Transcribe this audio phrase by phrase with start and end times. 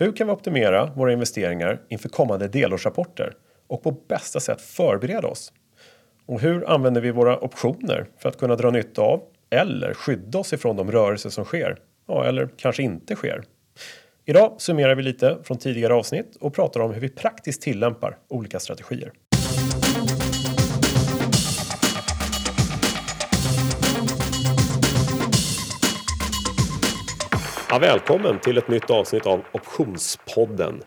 [0.00, 3.32] Hur kan vi optimera våra investeringar inför kommande delårsrapporter
[3.66, 5.52] och på bästa sätt förbereda oss?
[6.26, 10.52] Och hur använder vi våra optioner för att kunna dra nytta av eller skydda oss
[10.52, 11.78] ifrån de rörelser som sker?
[12.08, 13.42] Ja, eller kanske inte sker.
[14.24, 18.58] Idag summerar vi lite från tidigare avsnitt och pratar om hur vi praktiskt tillämpar olika
[18.58, 19.12] strategier.
[27.72, 30.82] Ja, välkommen till ett nytt avsnitt av Optionspodden.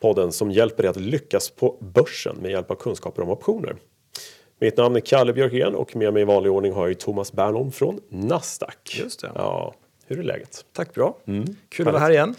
[0.00, 3.76] Podden som hjälper dig att lyckas på börsen med hjälp av kunskaper om optioner.
[4.60, 7.72] Mitt namn är Kalle Björkgren och med mig i vanlig ordning har jag Thomas Bernholm
[7.72, 8.98] från Nasdaq.
[8.98, 9.30] Just det.
[9.34, 9.74] Ja,
[10.06, 10.64] hur är läget?
[10.72, 11.16] Tack bra.
[11.68, 12.34] Kul att vara här igen.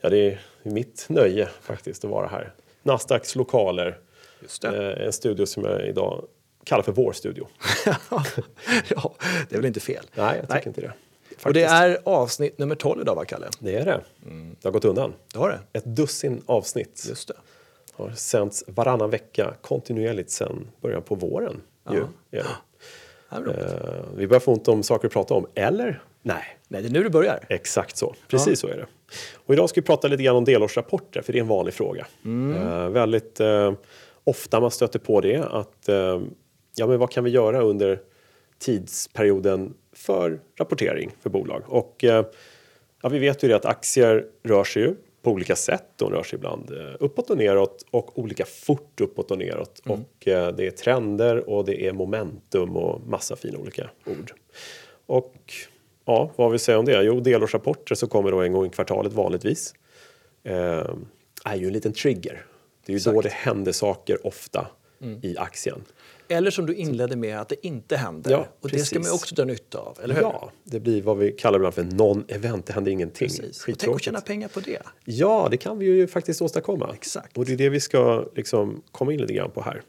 [0.00, 2.54] Ja, det är mitt nöje faktiskt att vara här.
[2.82, 3.98] Nasdaqs lokaler.
[4.40, 4.92] Just det.
[4.92, 6.24] Eh, en studio som jag idag
[6.64, 7.48] kallar för vår studio.
[8.88, 9.14] ja,
[9.48, 10.04] det är väl inte fel.
[10.14, 10.92] Nej, jag tycker inte det.
[11.44, 12.06] Och det Faktiskt.
[12.06, 13.46] är avsnitt nummer 12 idag, va, Kalle?
[13.58, 14.00] Det är det.
[14.60, 15.12] Det har gått undan.
[15.32, 15.78] Det har det.
[15.78, 17.34] Ett dussin avsnitt Just det.
[17.92, 21.60] har sänts varannan vecka kontinuerligt sedan början på våren.
[21.90, 22.44] Ju, är det.
[23.30, 23.38] Ja.
[23.38, 26.02] Eh, vi börjar få ont om saker att prata om, eller?
[26.22, 27.44] Nej, Nej, det är nu det börjar.
[27.48, 28.14] exakt så.
[28.28, 28.86] Precis så är det.
[29.34, 32.06] Och idag ska vi prata lite grann om delårsrapporter, för det är en vanlig fråga.
[32.56, 33.72] Eh, väldigt eh,
[34.24, 35.88] ofta man stöter på det, att
[36.74, 38.00] ja, men vad kan vi göra under
[38.58, 41.62] tidsperioden för rapportering för bolag?
[41.66, 42.26] Och eh,
[43.02, 45.84] ja, vi vet ju det att aktier rör sig ju på olika sätt.
[45.96, 49.82] De rör sig ibland eh, uppåt och neråt och olika fort uppåt och neråt.
[49.86, 54.32] Och eh, det är trender och det är momentum och massa fina olika ord.
[55.06, 55.34] Och
[56.04, 57.02] ja, vad vill säga om det?
[57.02, 59.74] Jo, delårsrapporter så kommer då en gång i kvartalet vanligtvis.
[60.42, 60.94] Eh,
[61.44, 62.44] är ju en liten trigger.
[62.86, 64.66] Det är ju då det händer saker ofta
[65.22, 65.84] i aktien.
[66.32, 68.30] Eller som du inledde med, att det inte händer.
[68.30, 70.22] Ja, och det ska man också dra nytta av, eller hur?
[70.22, 72.62] Ja, det blir vad vi kallar ibland för non-event.
[72.66, 73.28] Det händer ingenting.
[73.28, 73.68] Precis.
[73.68, 74.82] Och tänk att tjäna pengar på det.
[75.04, 76.90] Ja, det kan vi ju faktiskt åstadkomma.
[76.94, 77.38] Exakt.
[77.38, 79.82] Och det är det vi ska liksom komma in lite grann på här.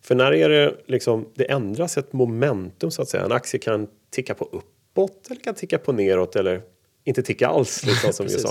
[0.00, 3.24] För när är det liksom, det ändras ett momentum så att säga.
[3.24, 6.62] En aktie kan ticka på uppåt eller kan ticka på neråt eller
[7.04, 8.48] inte ticka alls liksom, som vi sa.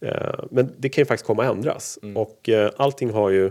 [0.00, 1.98] Eh, Men det kan ju faktiskt komma att ändras.
[2.14, 3.50] Och eh, allting har ju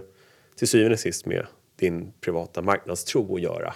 [0.58, 1.46] till syvende och sist med
[1.80, 3.74] din privata marknadstro att göra.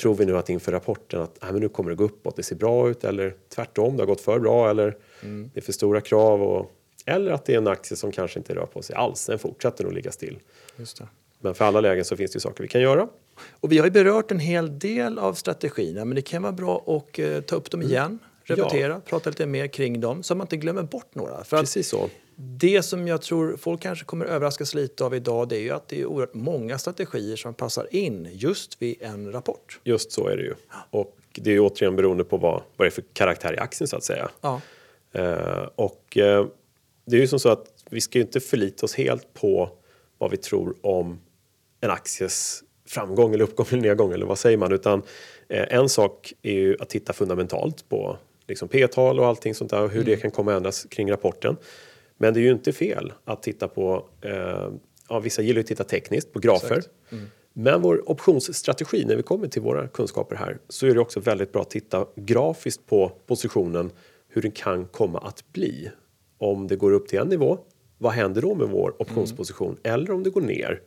[0.00, 2.56] Tror vi nu att inför rapporten att men nu kommer det gå uppåt, det ser
[2.56, 6.42] bra ut eller tvärtom, det har gått för bra eller det är för stora krav.
[6.42, 6.72] Och,
[7.06, 9.86] eller att det är en aktie som kanske inte rör på sig alls, den fortsätter
[9.86, 10.38] att ligga still.
[10.76, 11.08] Just det.
[11.40, 13.08] Men för alla lägen så finns det ju saker vi kan göra.
[13.50, 16.84] Och vi har ju berört en hel del av strategierna, men det kan vara bra
[16.86, 20.44] att eh, ta upp dem igen, repetera, prata lite mer kring dem, så att man
[20.44, 21.44] inte glömmer bort några.
[21.44, 22.08] För Precis så.
[22.44, 25.88] Det som jag tror folk kanske kommer överraskas lite av idag det är ju att
[25.88, 29.80] det är oerhört många strategier som passar in just vid en rapport.
[29.84, 30.54] Just så är det ju.
[30.90, 33.88] Och det är ju återigen beroende på vad, vad det är för karaktär i aktien
[33.88, 34.30] så att säga.
[34.40, 34.60] Ja,
[35.12, 36.46] Eh, och eh,
[37.04, 39.70] det är ju som så att vi ska ju inte förlita oss helt på
[40.18, 41.20] vad vi tror om
[41.80, 45.02] en akties framgång eller uppgång eller nedgång eller vad säger man utan
[45.48, 48.16] eh, en sak är ju att titta fundamentalt på
[48.48, 51.56] liksom P-tal och allting sånt där och hur det kan komma att ändras kring rapporten.
[52.22, 54.68] Men det är ju inte fel att titta på, eh,
[55.08, 56.76] ja vissa gillar ju att titta tekniskt på grafer.
[56.76, 56.90] Exakt.
[57.52, 61.52] Men vår optionsstrategi, när vi kommer till våra kunskaper här, så är det också väldigt
[61.52, 63.90] bra att titta grafiskt på positionen,
[64.28, 65.90] hur den kan komma att bli.
[66.38, 67.58] Om det går upp till en nivå,
[67.98, 69.76] vad händer då med vår optionsposition?
[69.82, 70.80] Eller om det går ner,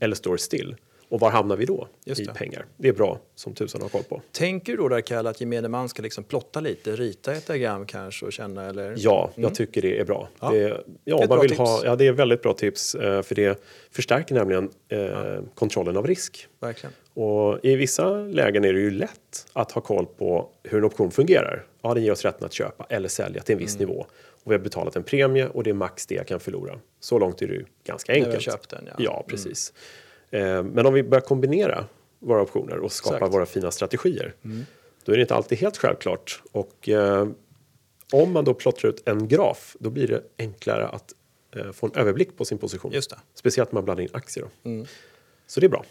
[0.00, 0.76] eller står still.
[1.10, 2.34] Och var hamnar vi då Just i det.
[2.34, 2.66] pengar?
[2.76, 4.22] Det är bra som tusan att ha koll på.
[4.32, 7.86] Tänker du då där Kalle att gemene man ska liksom plotta lite, rita ett diagram
[7.86, 8.94] kanske och känna eller?
[8.98, 10.28] Ja, jag tycker det är bra.
[10.40, 10.50] Ja.
[10.50, 11.58] Det, ja, är ett man vill tips.
[11.58, 16.06] ha, ja, det är väldigt bra tips eh, för det förstärker nämligen eh, kontrollen av
[16.06, 16.46] risk.
[16.60, 16.92] Verkligen.
[17.14, 21.10] Och I vissa lägen är det ju lätt att ha koll på hur en option
[21.10, 21.66] fungerar.
[21.82, 23.88] Ja, den ger oss rätten att köpa eller sälja till en viss Mm.
[23.88, 24.06] nivå.
[24.44, 26.78] Och vi har betalat en premie och det är max det jag kan förlora.
[27.00, 28.46] Så långt är det ju ganska När vi enkelt.
[28.46, 28.92] har köpt den, ja.
[28.98, 29.72] Ja, precis.
[29.72, 29.80] Eh,
[30.64, 31.84] men om vi börjar kombinera
[32.18, 33.34] våra optioner och skapa Exakt.
[33.34, 34.34] våra fina strategier.
[35.04, 36.42] Då är det inte alltid helt självklart.
[36.52, 37.28] Och eh,
[38.12, 41.12] om man då plottrar ut en graf, då blir det enklare att
[41.56, 42.92] eh, få en överblick på sin position.
[42.92, 43.16] Just det.
[43.34, 44.48] Speciellt om man blandar in aktier.
[44.62, 44.84] Då.
[45.46, 45.84] Så det är bra.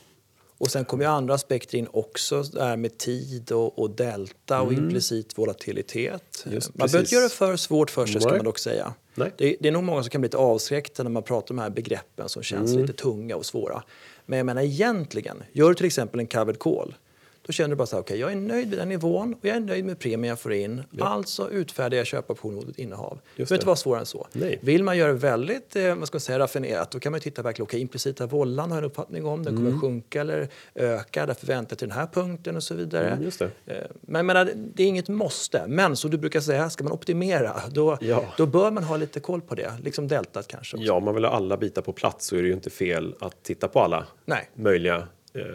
[0.57, 4.61] Och sen kommer ju andra aspekter in också, det här med tid och, och delta
[4.61, 6.43] och implicit volatilitet.
[6.45, 6.55] Mm.
[6.55, 8.93] Just man behöver inte göra det för svårt för sig ska man dock säga.
[9.15, 9.31] Nej.
[9.37, 11.61] Det, det är nog många som kan bli lite avskräckta när man pratar om de
[11.63, 12.81] här begreppen som känns Mm.
[12.81, 13.83] lite tunga och svåra.
[14.29, 16.95] Men jag menar egentligen, gör du till exempel en covered call
[17.45, 19.55] då känner du bara så här, okay, jag är nöjd med den nivån och jag
[19.55, 20.83] är nöjd med premien jag får in.
[20.91, 21.05] Ja.
[21.05, 23.19] Alltså utfärdar jag köpoption mot ett innehav.
[23.35, 24.27] det behöver inte vara svårare än så.
[24.31, 24.59] Nej.
[24.61, 27.41] Vill man göra det väldigt eh, vad ska man säga, raffinerat då kan man titta
[27.41, 29.43] verkligen, okej, okay, implicita vållan har jag en uppfattning om.
[29.43, 29.81] Den kommer mm.
[29.81, 33.09] sjunka eller öka, därför väntar till den här punkten och så vidare.
[33.09, 33.51] Mm, just det.
[33.65, 35.67] Eh, men menar, det är inget måste.
[35.67, 38.25] Men som du brukar säga, ska man optimera då, ja.
[38.37, 39.71] då bör man ha lite koll på det.
[39.83, 40.77] Liksom deltat kanske.
[40.77, 40.87] Också.
[40.87, 43.43] Ja, man vill ha alla bitar på plats så är det ju inte fel att
[43.43, 44.49] titta på alla Nej.
[44.55, 45.07] möjliga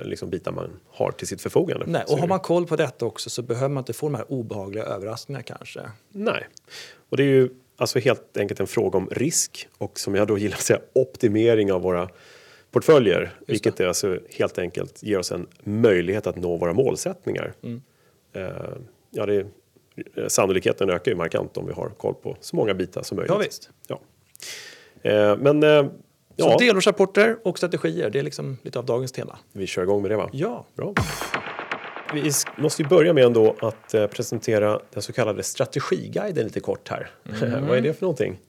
[0.04, 1.84] liksom bitar man har till sitt förfogande.
[1.86, 4.32] Nej, och har man koll på detta också så behöver man inte få de här
[4.32, 5.80] obehagliga överraskningarna kanske.
[6.08, 6.46] Nej,
[7.08, 10.38] och det är ju alltså helt enkelt en fråga om risk och som jag då
[10.38, 12.08] gillar att säga optimering av våra
[12.70, 13.30] portföljer.
[13.46, 17.52] vilket är alltså helt enkelt ger oss en möjlighet att nå våra målsättningar.
[17.62, 17.82] Mm.
[18.36, 18.76] Uh,
[19.10, 19.46] ja, det,
[20.28, 23.32] sannolikheten ökar ju markant om vi har koll på så många bitar som möjligt.
[23.32, 23.70] Ja, visst.
[23.86, 24.00] Ja.
[25.10, 25.86] Uh, men uh,
[26.36, 26.56] så ja.
[26.58, 29.38] delårsrapporter och strategier, det är liksom lite av dagens tema.
[29.52, 30.30] Vi kör igång med det va?
[30.32, 30.66] Ja.
[30.74, 30.94] Bra.
[32.14, 36.88] Vi måste ju börja med ändå att eh, presentera den så kallade strategiguiden lite kort
[36.88, 37.10] här.
[37.42, 37.66] Mm.
[37.68, 38.40] Vad är det för någonting?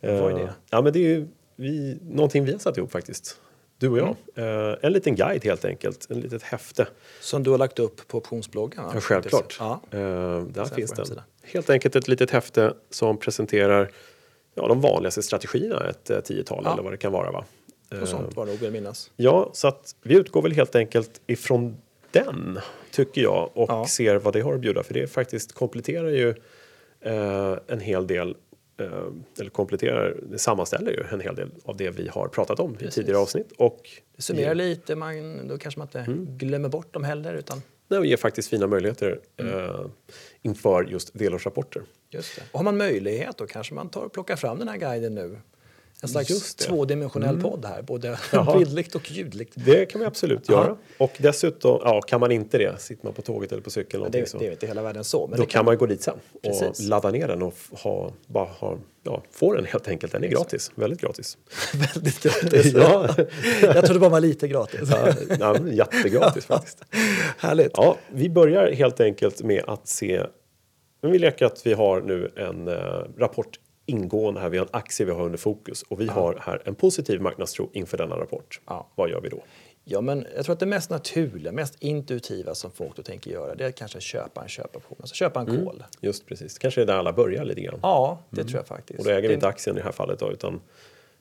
[0.00, 0.42] Vad är det?
[0.42, 3.36] Uh, ja, men det är ju vi, någonting vi har satt ihop faktiskt.
[3.78, 4.16] Du och jag.
[4.34, 4.50] Mm.
[4.50, 6.86] Uh, en liten guide helt enkelt, en litet häfte.
[7.20, 8.84] Som du har lagt upp på optionsbloggen?
[8.94, 9.56] Ja, självklart.
[9.58, 9.80] Ja.
[9.90, 11.20] Där finns den.
[11.42, 13.90] Helt enkelt ett litet häfte som presenterar
[14.54, 16.72] ja, de vanligaste strategierna, ett eh, tiotal ja.
[16.72, 17.30] eller vad det kan vara.
[17.30, 17.44] Va?
[18.02, 19.10] Och sånt var det vill minnas.
[19.16, 21.76] Ja, så att vi utgår väl helt enkelt ifrån
[22.10, 22.58] den,
[22.90, 23.86] tycker jag, och ja.
[23.86, 24.82] ser vad det har att bjuda.
[24.82, 26.28] För det faktiskt kompletterar ju
[27.00, 28.36] eh, en hel del
[28.80, 28.86] eh,
[29.40, 32.98] eller kompletterar, det sammanställer ju en hel del av det vi har pratat om Precis.
[32.98, 33.52] i tidigare avsnitt.
[33.58, 33.80] Och
[34.16, 34.54] det summerar ja.
[34.54, 36.38] lite, man, då kanske man inte mm.
[36.38, 37.34] glömmer bort dem heller.
[37.34, 37.62] Utan...
[37.90, 39.54] Nej, och ger faktiskt fina möjligheter mm.
[39.54, 39.86] eh,
[40.42, 41.82] inför just delårsrapporter.
[42.10, 42.42] Just det.
[42.52, 45.38] Och har man möjlighet då kanske man tar och plockar fram den här guiden nu.
[46.02, 47.42] En slags tvådimensionell mm.
[47.42, 48.18] podd här, både
[48.58, 49.52] bildligt och ljudligt.
[49.54, 50.64] Det kan vi absolut göra.
[50.64, 50.76] Aha.
[50.98, 54.10] Och dessutom, ja, kan man inte det, sitter man på tåget eller på cykeln.
[54.10, 55.26] Det, så, det är inte hela världen så.
[55.26, 56.88] Men då kan man gå dit sen och Precis.
[56.88, 60.12] ladda ner den och ha, bara ha, ja, få den helt enkelt.
[60.12, 61.38] Den är gratis, väldigt gratis.
[61.94, 62.72] väldigt gratis?
[62.74, 63.08] ja.
[63.62, 64.90] Jag trodde bara var lite gratis.
[64.90, 66.84] ja, ja, jättegratis faktiskt.
[67.38, 67.72] Härligt.
[67.74, 70.26] Ja, vi börjar helt enkelt med att se
[71.02, 72.74] men vi leker att vi har nu en eh,
[73.18, 73.58] rapport
[73.90, 74.48] ingående här.
[74.48, 76.12] Vi har en aktie vi har under fokus och vi ja.
[76.12, 78.60] har här en positiv marknadstro inför denna rapport.
[78.66, 78.88] Ja.
[78.94, 79.42] Vad gör vi då?
[79.84, 83.54] Ja, men jag tror att det mest naturliga, mest intuitiva som folk då tänker göra
[83.54, 85.64] det är att kanske köpa en köpoption, alltså köpa en mm.
[85.64, 85.84] kol.
[86.00, 87.78] Just precis, kanske är där alla börjar lite grann.
[87.82, 88.48] Ja, det mm.
[88.48, 88.98] tror jag faktiskt.
[88.98, 90.60] Och då äger vi inte aktien i det här fallet då, utan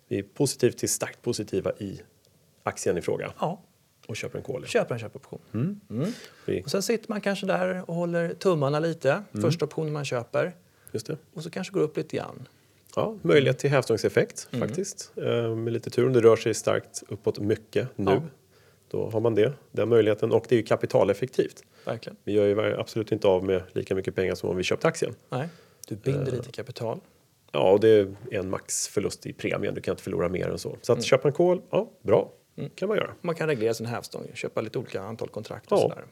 [0.07, 2.01] vi är positivt till starkt positiva i
[2.63, 3.33] aktien i fråga.
[3.39, 3.61] Ja.
[4.07, 4.65] Och köper en kol.
[4.65, 5.39] Köper en köpoption.
[5.53, 5.79] Mm.
[5.89, 6.63] Mm.
[6.63, 9.11] Och sen sitter man kanske där och håller tummarna lite.
[9.11, 9.41] Mm.
[9.41, 10.55] Första optionen man köper.
[10.91, 11.17] Just det.
[11.33, 12.47] Och så kanske går upp lite grann.
[12.95, 14.67] Ja, möjlighet till hävstångseffekt mm.
[14.67, 15.11] faktiskt.
[15.15, 18.11] Eh, med lite tur om det rör sig starkt uppåt mycket nu.
[18.11, 18.21] Ja.
[18.91, 21.63] Då har man det, den möjligheten och det är ju kapitaleffektivt.
[21.85, 22.17] Verkligen.
[22.23, 25.15] Vi gör ju absolut inte av med lika mycket pengar som om vi köpt aktien.
[25.29, 25.49] Nej,
[25.87, 26.99] du binder uh, lite kapital.
[27.51, 29.73] Ja, och det är en maxförlust i premien.
[29.73, 30.77] Du kan inte förlora mer än så.
[30.81, 31.03] Så att mm.
[31.03, 32.31] köpa en kol, ja, bra.
[32.57, 32.69] Mm.
[32.75, 33.13] kan man göra.
[33.21, 35.81] Man kan reglera sin hävstång, köpa lite olika antal kontrakt och ja.
[35.81, 36.05] sådär.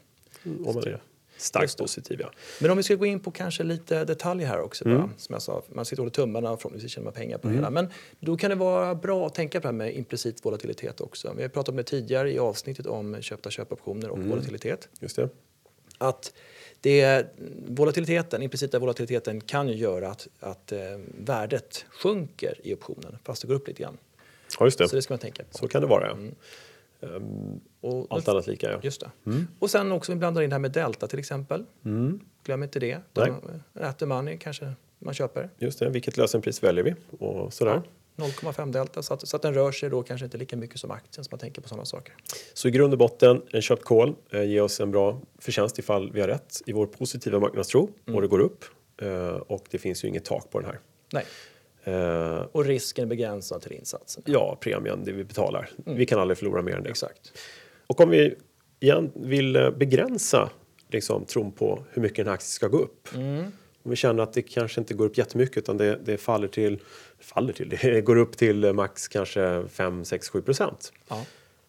[0.44, 1.00] Mm, om man är
[1.38, 2.30] starkt positiv, ja.
[2.60, 4.84] Men om vi ska gå in på kanske lite detaljer här också.
[4.84, 4.98] Mm.
[4.98, 7.48] Bara, som jag sa, man sitter och håller tummarna och förhoppningsvis tjänar man pengar på
[7.48, 7.56] mm.
[7.56, 7.70] det hela.
[7.70, 7.88] Men
[8.20, 11.32] då kan det vara bra att tänka på det här med implicit volatilitet också.
[11.36, 14.30] Vi har pratat om det tidigare i avsnittet om köpta köpoptioner och mm.
[14.30, 14.88] volatilitet.
[15.00, 15.28] Just det.
[15.98, 16.32] Att
[16.80, 17.26] det,
[17.68, 20.78] volatiliteten, implicita volatiliteten kan ju göra att, att eh,
[21.18, 23.98] värdet sjunker i optionen fast det går upp lite grann.
[24.58, 24.88] Ja, just det.
[24.88, 25.58] Så det ska man tänka på.
[25.58, 26.12] Så kan det vara, ja.
[26.12, 26.34] Mm.
[27.00, 28.78] Um, och, allt annat lika, ja.
[28.82, 29.02] Just.
[29.26, 29.46] Mm.
[29.58, 31.64] Och sen också vi blandar in det här med Delta till exempel.
[31.84, 32.20] Mm.
[32.44, 32.98] Glöm inte det.
[33.12, 33.40] De,
[33.98, 35.50] the money kanske man köper.
[35.58, 36.94] Just det, vilket lösenpris väljer vi?
[37.18, 37.82] Och sådär.
[38.16, 40.80] Ja, 0,5 delta så att, så att den rör sig då kanske inte lika mycket
[40.80, 42.14] som aktien så man tänker på sådana saker.
[42.54, 46.12] Så i grund och botten, en köpt call eh, ger oss en bra förtjänst ifall
[46.12, 48.16] vi har rätt i vår positiva marknadstro mm.
[48.16, 48.64] och det går upp.
[49.02, 50.80] Eh, och det finns ju inget tak på den här.
[51.12, 51.24] Nej.
[51.86, 54.22] Uh, och risken är begränsad till insatsen.
[54.26, 55.70] Ja, premien, det vi betalar.
[55.86, 55.98] Mm.
[55.98, 56.90] Vi kan aldrig förlora mer än det.
[56.90, 57.32] Exakt.
[57.88, 58.34] Och om vi
[58.80, 60.50] igen vill eh, begränsa
[60.88, 63.14] liksom, tron på hur mycket en aktie ska gå upp.
[63.14, 63.44] Mm.
[63.82, 66.78] Om vi känner att det kanske inte går upp jättemycket utan det, det faller till,
[67.18, 70.92] faller till, det går upp till max kanske 5, 6, 7 procent.
[71.08, 71.24] Ja.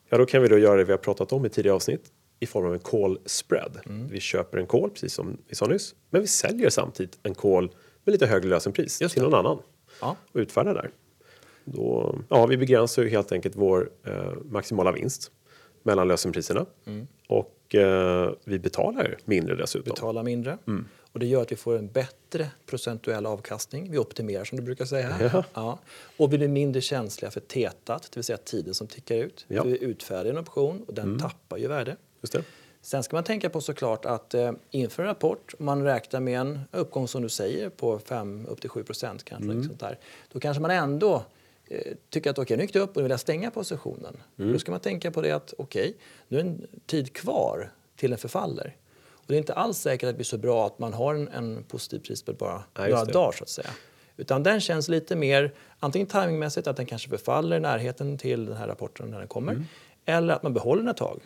[0.09, 2.45] ja, då kan vi då göra det vi har pratat om i tidigare avsnitt i
[2.45, 3.79] form av en call spread.
[3.85, 4.07] Mm.
[4.07, 7.71] Vi köper en call, precis som vi sa nyss, men vi säljer samtidigt en call
[8.03, 9.59] med lite högre lösenpris till någon annan
[10.01, 10.15] ja.
[10.31, 10.91] och utfärda där.
[11.63, 15.31] Då, ja, vi begränsar ju helt enkelt vår eh, maximala vinst
[15.89, 17.07] mellan lösenpriserna mm.
[17.27, 19.93] och eh, vi betalar mindre dessutom.
[19.93, 20.57] Betalar mindre.
[20.67, 20.85] Mm.
[21.11, 23.91] Och det gör att vi får en bättre procentuell avkastning.
[23.91, 25.15] Vi optimerar som du brukar säga.
[25.33, 25.43] Ja.
[25.53, 25.79] ja.
[26.17, 29.45] Och vi blir mindre känsliga för tetat, det vill säga tiden som tickar ut.
[29.47, 29.63] Ja.
[29.63, 31.19] För vi utfärdar en option och den mm.
[31.19, 31.95] tappar ju värde.
[32.21, 32.43] Just det.
[32.81, 36.39] Sen ska man tänka på såklart att eh, inför en rapport, om man räknar med
[36.39, 39.63] en uppgång som du säger på 5 upp till 7 procent kanske, mm.
[39.63, 39.99] sånt där,
[40.31, 41.23] då kanske man ändå
[42.09, 44.17] tycker att okej, okay, nu gick det upp och nu vill jag stänga positionen.
[44.39, 44.53] Mm.
[44.53, 45.93] Då ska man tänka på det att okej, okay,
[46.27, 48.75] nu är en tid kvar till den förfaller.
[49.11, 51.27] Och det är inte alls säkert att det blir så bra att man har en,
[51.27, 53.69] en positiv prisbild bara ja, några dagar så att säga.
[54.17, 58.57] Utan den känns lite mer antingen timingmässigt att den kanske förfaller i närheten till den
[58.57, 59.51] här rapporten när den kommer.
[59.51, 59.65] Mm.
[60.05, 61.19] Eller att man behåller den ett tag.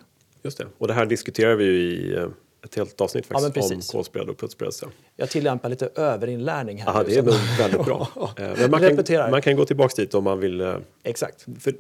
[0.44, 0.68] Just det.
[0.78, 2.28] Och det här diskuterar vi ju i eh,
[2.64, 4.74] ett helt avsnitt faktiskt, ja, om kolspread och putspread.
[5.16, 6.90] Jag tillämpar lite överinlärning här.
[6.90, 8.08] Aha, det är nog väldigt bra.
[8.38, 11.46] Eh, men man, kan, man kan gå tillbaka dit om man vill eh, Exakt.
[11.60, 11.74] För,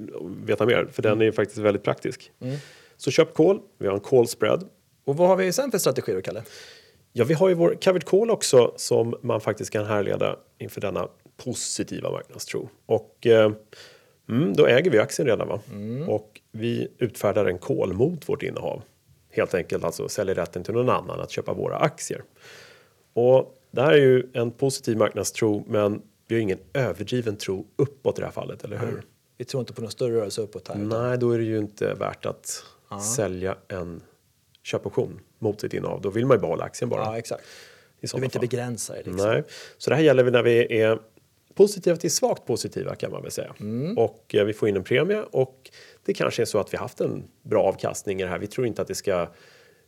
[0.46, 2.32] veta mer, för den är faktiskt väldigt praktisk.
[2.42, 2.58] Mm.
[2.98, 4.70] Så köp kol, vi har en kolspread.
[5.06, 6.44] Och vad har vi sen för strategier, Kalle?
[7.14, 11.08] Ja, vi har ju vår covered call också som man faktiskt kan härleda inför denna
[11.44, 12.70] positiva marknadstro.
[12.86, 13.52] Och eh,
[14.30, 15.60] mm, då äger vi aktien redan va?
[15.72, 16.10] Mm.
[16.10, 18.82] Och vi utfärdar en call mot vårt innehav.
[19.36, 22.24] Helt enkelt alltså säljer rätten till någon annan att köpa våra aktier.
[23.14, 28.18] Och det här är ju en positiv marknadstro men vi har ingen överdriven tro uppåt
[28.18, 28.90] i det här fallet, eller hur?
[28.90, 29.02] Mm.
[29.38, 30.76] Vi tror inte på någon större rörelse uppåt här.
[30.76, 33.02] Nej, då är det ju inte värt att Aha.
[33.02, 34.02] sälja en
[34.64, 36.02] köpoption mot sitt innehav.
[36.02, 37.02] Då vill man ju behålla aktien bara.
[37.02, 37.44] Ja, exakt.
[38.02, 39.04] Du vill inte begränsa det.
[39.04, 39.30] Liksom.
[39.30, 39.44] Nej,
[39.78, 41.00] så det här gäller när vi är
[41.56, 43.56] positiva till svagt positiva kan man väl säga.
[43.60, 43.98] Mm.
[43.98, 45.72] Och eh, vi får in en premie och
[46.06, 48.40] det kanske är så att vi haft en bra avkastning i det här.
[48.40, 49.28] Vi tror inte att det ska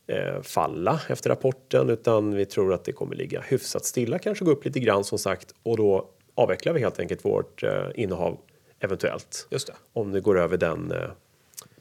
[0.08, 4.52] eh, falla efter rapporten utan vi tror att det kommer ligga hyfsat stilla, kanske gå
[4.52, 8.38] upp lite grann som sagt och då avvecklar vi helt enkelt vårt eh, innehav
[8.80, 9.48] eventuellt.
[9.52, 9.74] Just det.
[9.94, 11.10] Om det går över den, eh,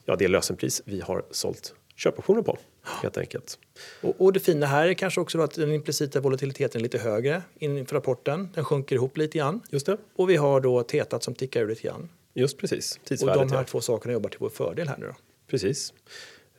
[0.04, 2.58] ja, det lösenpris vi har sålt köpoptioner på
[3.02, 3.58] helt enkelt.
[4.00, 7.42] Och, och, det fina här är kanske också att den implicita volatiliteten är lite högre
[7.58, 8.48] inför rapporten.
[8.54, 9.60] Den sjunker ihop lite grann.
[9.70, 9.96] Just det.
[10.16, 12.08] Och vi har då tetat som tickar ur lite grann.
[12.34, 13.00] Just precis.
[13.10, 13.64] Och de här ja.
[13.64, 15.14] två sakerna jobbar till vår fördel här nu då.
[15.46, 15.92] Precis.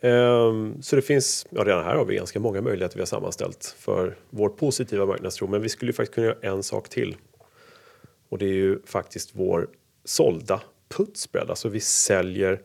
[0.01, 3.75] Um, så det finns, ja redan här har vi ganska många möjligheter vi har sammanställt
[3.77, 5.47] för vår positiva marknadstro.
[5.47, 7.15] Men vi skulle ju faktiskt kunna göra en sak till.
[8.29, 9.69] Och det är ju faktiskt vår
[10.05, 11.49] sålda putspread.
[11.49, 12.61] Alltså vi säljer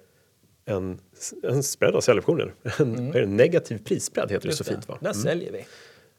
[0.70, 1.00] en,
[1.42, 2.54] en spread av säljoptioner.
[2.78, 3.22] En, mm.
[3.22, 4.98] en negativ prisspread heter Just det så fint va?
[5.00, 5.22] Där mm.
[5.22, 5.66] säljer vi.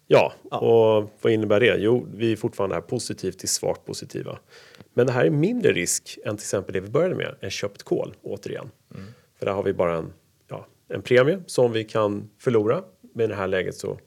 [0.08, 1.78] Ja, ja, och vad innebär det?
[1.78, 4.40] Jo, vi är fortfarande är positivt till svagt positiva.
[4.94, 7.84] Men det här är mindre risk än till exempel det vi började med, en köpt
[7.84, 8.72] kol återigen.
[8.96, 9.08] Mm.
[9.40, 10.14] För där har vi bara en,
[10.48, 12.84] ja, en premie som vi kan förlora.
[13.14, 14.00] Men i det här läget så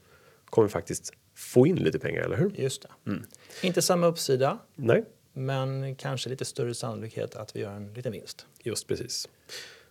[0.45, 2.51] kommer vi faktiskt få in lite pengar, eller hur?
[2.55, 3.11] Just det.
[3.11, 3.23] Mm.
[3.63, 4.59] Inte samma uppsida.
[4.75, 5.05] Nej.
[5.33, 8.45] Men kanske lite större sannolikhet att vi gör en liten vinst.
[8.63, 9.29] Just precis.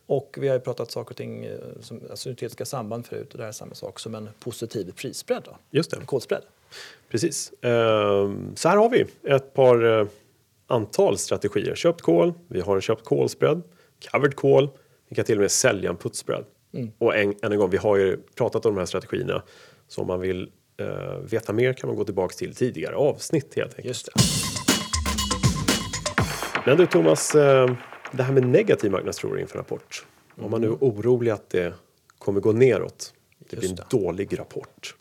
[0.06, 3.38] Och vi har ju pratat saker och ting eh, som alltså syntetiska samband förut och
[3.38, 5.42] det här är samma sak som en positiv prisspread.
[5.44, 5.56] Då.
[5.70, 5.96] Just det.
[5.96, 6.42] En kodspread.
[7.10, 7.52] Precis.
[7.60, 10.06] Ehm, så här har vi ett par eh,
[10.66, 11.74] antal strategier.
[11.74, 13.62] Köpt kol, vi har en köpt kolspread,
[14.10, 14.68] covered call,
[15.08, 16.44] vi kan till och med sälja en putspread.
[16.72, 16.92] Mm.
[16.98, 19.42] Och en, än en gång, vi har ju pratat om de här strategierna.
[19.88, 23.70] Så om man vill uh, veta mer kan man gå tillbaka till tidigare avsnitt helt
[23.70, 23.86] enkelt.
[23.86, 24.12] Just det.
[26.66, 27.72] Men du Thomas, uh,
[28.16, 30.06] det här med negativ marknadstro inför rapport.
[30.36, 31.74] Om man nu är orolig att det
[32.18, 34.96] kommer gå neråt, det blir en dålig rapport.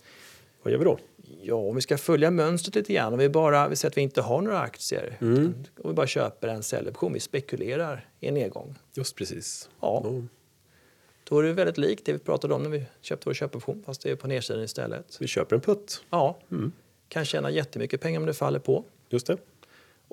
[0.64, 1.00] Vad gör vi då?
[1.42, 4.02] Ja, om vi ska följa mönstret lite grann, om vi bara vi säger att vi
[4.02, 5.54] inte har några aktier, mm.
[5.84, 8.76] om vi bara köper en säljoption, vi spekulerar i en nedgång.
[8.94, 9.70] Just precis.
[9.80, 10.04] Ja.
[10.08, 10.30] Mm.
[11.24, 14.02] Då är det väldigt likt det vi pratade om när vi köpte vår köpoption, fast
[14.02, 15.18] det är på nedsidan istället.
[15.20, 16.04] Vi köper en putt.
[16.10, 16.72] Ja, mm.
[17.08, 18.84] kan tjäna jättemycket pengar om det faller på.
[19.10, 19.38] Just det.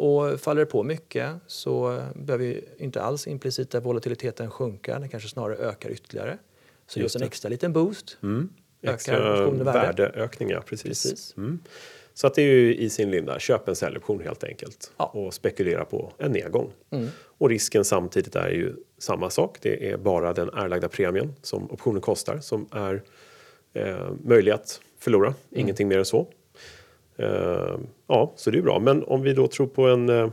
[0.00, 5.56] Och faller det på mycket så behöver inte alls implicita volatiliteten sjunka, den kanske snarare
[5.56, 6.38] ökar ytterligare.
[6.86, 8.18] Så just en extra liten boost.
[8.22, 8.48] Mm.
[8.82, 11.02] Extra värdeökning, ja precis.
[11.02, 11.36] precis.
[11.36, 11.58] Mm.
[12.14, 15.04] Så att det är ju i sin linda, köp en säljoption helt enkelt ja.
[15.04, 16.70] och spekulera på en nedgång.
[16.90, 17.08] Mm.
[17.38, 19.58] Och risken samtidigt är ju samma sak.
[19.60, 23.02] Det är bara den erlagda premien som optionen kostar som är
[23.72, 25.28] eh, möjlig att förlora.
[25.28, 25.38] Mm.
[25.50, 26.26] Ingenting mer än så.
[27.20, 28.78] Uh, ja, så det är bra.
[28.78, 30.30] Men om vi då tror på en uh,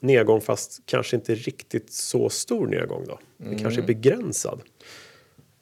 [0.00, 3.18] nedgång fast kanske inte riktigt så stor nedgång då.
[3.36, 3.58] Den mm.
[3.58, 4.60] kanske är begränsad.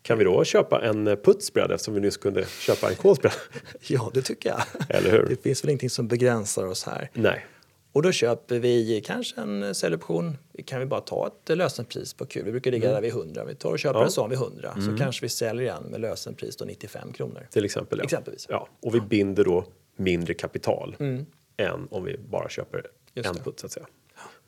[0.02, 3.34] Kan vi då köpa en eh, putspread eftersom vi nyss kunde köpa en kolspread?
[3.88, 4.62] ja, det tycker jag.
[4.88, 5.26] Eller hur?
[5.28, 7.10] Det finns väl ingenting som begränsar oss här.
[7.12, 7.46] Nej.
[7.92, 10.36] Och då köper vi kanske en säljoption.
[10.64, 12.44] Kan vi bara ta ett lösenpris på kul?
[12.44, 12.94] Vi brukar ligga mm.
[12.94, 13.44] där vid 100.
[13.44, 14.04] Vi tar och köper ja.
[14.04, 14.86] en sån vid 100 mm.
[14.86, 17.46] så kanske vi säljer den med lösenpris då 95 kronor.
[17.50, 17.98] Till exempel.
[17.98, 18.04] Ja.
[18.04, 18.46] Exempelvis.
[18.48, 18.68] Ja.
[18.82, 19.64] Och vi binder då
[20.00, 21.26] mindre kapital mm.
[21.56, 23.86] än om vi bara köper Just en putt så att säga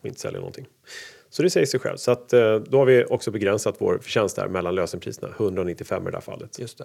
[0.00, 0.66] och inte säljer någonting.
[1.30, 1.96] Så det säger sig själv.
[1.96, 6.10] Så att, eh, då har vi också begränsat vår förtjänst där mellan lösenpriserna, 195 i
[6.10, 6.58] det här fallet.
[6.58, 6.84] Just det.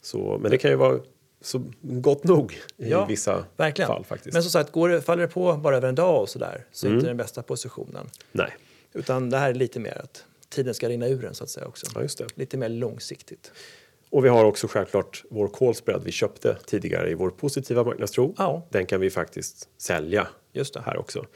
[0.00, 1.00] Så, men det kan ju vara
[1.40, 3.88] så gott nog i ja, vissa verkligen.
[3.88, 4.34] fall faktiskt.
[4.34, 6.86] Men som sagt, går det, faller det på bara över en dag och sådär så
[6.86, 6.98] är mm.
[6.98, 8.06] inte den bästa positionen.
[8.32, 8.56] Nej.
[8.92, 11.66] Utan det här är lite mer att tiden ska rinna ur en så att säga
[11.66, 11.86] också.
[11.94, 12.26] Ja, det.
[12.34, 13.52] Lite mer långsiktigt.
[14.10, 18.34] Och vi har också självklart vår call spread vi köpte tidigare i vår positiva marknadstro.
[18.38, 18.66] Ja.
[18.70, 20.80] Den kan vi faktiskt sälja Just det.
[20.80, 21.26] här också.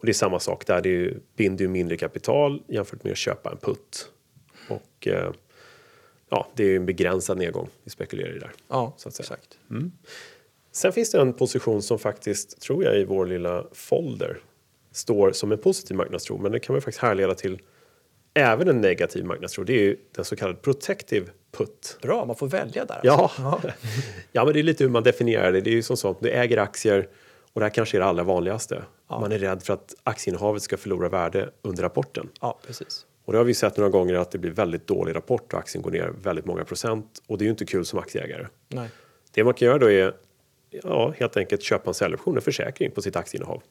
[0.00, 3.18] Och det är samma sak där, det ju, binder ju mindre kapital jämfört med att
[3.18, 4.10] köpa en putt.
[4.68, 5.30] Och eh,
[6.30, 8.52] ja, det är ju en begränsad nedgång vi spekulerar i där.
[8.68, 9.24] Ja, Så att säga.
[9.24, 9.58] exakt.
[10.72, 14.40] Sen finns det en position som faktiskt, tror jag, i vår lilla folder
[14.92, 17.60] står som en positiv marknadstro, men det kan man faktiskt härleda till
[18.38, 19.64] även en negativ marknadstro.
[19.64, 21.98] Det är ju den så kallade protective put.
[22.02, 23.00] Bra, man får välja där.
[23.02, 23.32] Ja.
[23.36, 23.70] alltså.
[24.32, 25.60] ja, men det är lite hur man definierar det.
[25.60, 27.08] Det är ju som sånt, du äger aktier
[27.52, 28.82] och det här kanske är det allra vanligaste.
[29.10, 32.28] Man är rädd för att aktieinnehavet ska förlora värde under rapporten.
[32.40, 33.06] ja, precis.
[33.24, 35.82] Och det har vi sett några gånger att det blir väldigt dålig rapport och aktien
[35.82, 37.22] går ner väldigt många procent.
[37.26, 38.46] Och det är ju inte kul som aktieägare.
[38.68, 38.88] Nej,
[39.32, 40.14] Det man kan göra då är
[40.70, 43.62] ja, helt enkelt köpa en säljoption, en försäkring på sitt aktieinnehav.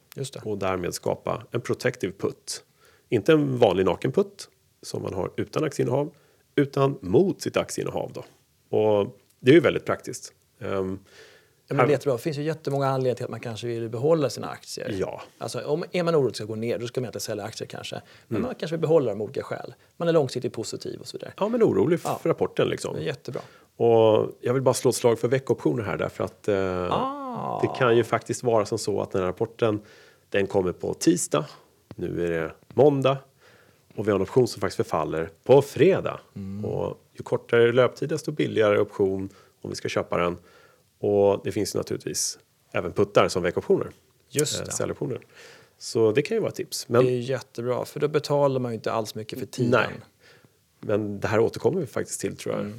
[0.44, 2.64] Och därmed skapa en protective put.
[3.10, 4.50] Inte en vanlig naken put
[4.82, 6.12] som man har utan aktieinnehav,
[6.56, 8.12] utan mot sitt aktieinnehav.
[8.14, 8.24] Då.
[8.78, 10.34] Och det är ju väldigt praktiskt.
[10.60, 12.14] Ja, men det är jättebra.
[12.16, 14.96] Det finns ju jättemånga anledningar till att man kanske vill behålla sina aktier.
[15.00, 15.22] Ja.
[15.38, 17.96] Alltså, om är man orolig ska gå ner, då ska man inte sälja aktier kanske.
[17.96, 18.06] Mm.
[18.28, 19.74] Men man kanske vill behålla dem av olika skäl.
[19.98, 21.34] Man är långsiktigt positiv och så vidare.
[21.38, 22.94] ja, men orolig för rapporten liksom.
[22.96, 23.42] Det är jättebra.
[23.76, 27.60] Och jag vill bara slå ett slag för veckoptioner här därför att eh, Ah.
[27.62, 29.82] det kan ju faktiskt vara som så att den här rapporten
[30.30, 31.46] den kommer på tisdag.
[31.96, 33.18] Nu är det måndag
[33.98, 36.20] och vi har en option som faktiskt förfaller på fredag.
[36.36, 36.66] Mm.
[36.66, 39.30] Och ju kortare löptid desto billigare option
[39.62, 40.38] om vi ska köpa den.
[41.00, 42.40] Och det finns naturligtvis
[42.72, 43.88] även puttar som veckoptioner.
[44.30, 44.72] Just eh, det.
[44.72, 45.20] Säljoptioner.
[45.78, 46.90] Så det kan ju vara ett tips.
[46.90, 49.72] Men, Det är jättebra, för då betalar man ju inte alls mycket för tiden.
[49.72, 49.90] nej,
[50.80, 52.72] men det här återkommer vi faktiskt till tror jag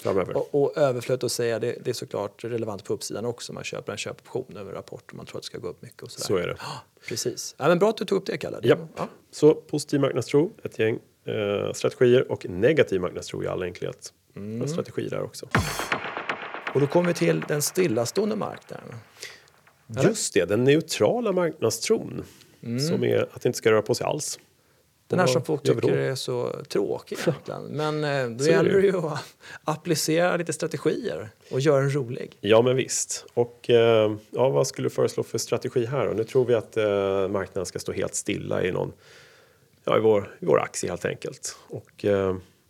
[0.00, 0.30] framöver.
[0.30, 0.36] Mm.
[0.36, 3.52] Och, och överflödet att säga, det, det är såklart relevant på uppsidan också.
[3.52, 6.02] Man köper en köpoption över rapport och man tror att det ska gå upp mycket
[6.02, 6.26] och sådär.
[6.26, 6.56] Så är det.
[6.58, 7.54] Ja, precis.
[7.58, 8.58] Ja, men bra att du tog upp det, Kalle.
[8.62, 8.76] Ja.
[8.96, 9.08] Ja.
[9.30, 14.12] Så positiv marknadstro, ett gäng eh, strategier och negativ marknadstro i all enkelhet.
[14.36, 14.68] Mm.
[14.68, 15.48] strategier där också.
[16.74, 18.86] Och då kommer vi till den stillastående marknaden.
[20.04, 22.24] Just det, den neutrala marknadstron.
[22.88, 24.38] Som är att det inte ska röra på sig alls.
[25.10, 27.62] Den här som folk tycker är så tråkig egentligen.
[27.62, 28.96] Men eh, då Så gäller det ju.
[28.96, 29.18] att
[29.64, 32.36] applicera lite strategier och göra den rolig.
[32.40, 33.24] Ja, men visst.
[33.34, 36.12] Och eh, ja, vad skulle du föreslå för strategi här då?
[36.12, 36.84] Nu tror vi att eh,
[37.28, 38.92] marknaden ska stå helt stilla i någon,
[39.84, 41.56] ja, i vår, i vår aktie helt enkelt.
[41.68, 42.04] Och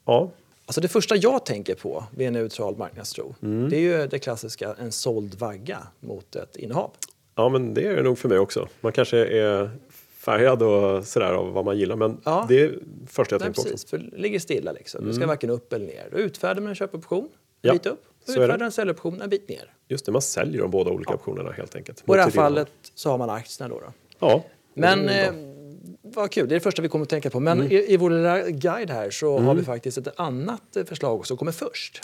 [0.05, 0.31] ja,
[0.67, 3.69] Alltså det första jag tänker på vid en neutral marknadstro, Mm.
[3.71, 6.91] det är ju det klassiska en såld vagga mot ett innehav.
[7.35, 8.69] ja, men det är det nog för mig också.
[8.81, 9.71] Man kanske är
[10.21, 12.47] färgad och sådär av vad man gillar, men Ja.
[12.49, 13.71] det är första jag Nej, tänker på också.
[13.73, 15.07] precis, för det ligger stilla liksom.
[15.07, 16.09] Det ska varken upp eller ner.
[16.13, 17.29] Då utfärdar man en köpoption,
[17.61, 18.03] Ja, bit upp.
[18.27, 18.33] Det.
[18.33, 19.73] utfärdar en säljoption, en bit ner.
[19.89, 22.03] Just det, man säljer de båda olika optionerna helt enkelt.
[22.07, 23.81] Och i det här fallet så har man aktierna då.
[23.81, 23.93] då.
[24.19, 24.45] Ja.
[24.75, 25.33] Men eh,
[26.03, 27.41] vad kul, det är det första vi kommer att tänka på.
[27.41, 27.73] Men Mm.
[27.73, 31.37] i, i vår lilla guide här så har vi faktiskt ett annat eh, förslag som
[31.37, 32.01] kommer först.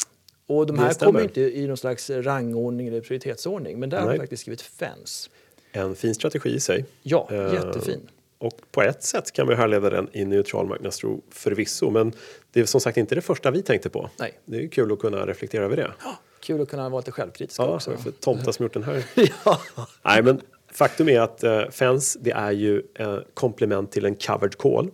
[0.49, 3.79] Och de här kommer inte i någon slags rangordning eller prioritetsordning.
[3.81, 4.19] Men där har vi Nej.
[4.19, 5.31] faktiskt skrivit FENS.
[5.77, 6.85] En fin strategi i sig.
[7.03, 8.01] Ja, Eh, jättefin.
[8.39, 12.13] Och på ett sätt kan man härleda den i neutral marknadstro förvisso, men
[12.53, 14.11] det är som sagt inte det första vi tänkte på.
[14.19, 14.41] Nej.
[14.45, 15.93] Det är kul att kunna reflektera över det.
[16.05, 17.97] Ja, kul att kunna vara lite självkritisk Ja, också.
[17.97, 19.05] för tomtar som gjort den här.
[19.45, 19.61] ja.
[20.05, 20.41] Nej, men
[20.73, 24.91] faktum är att eh, FENS, det är ju eh, komplement till en covered call.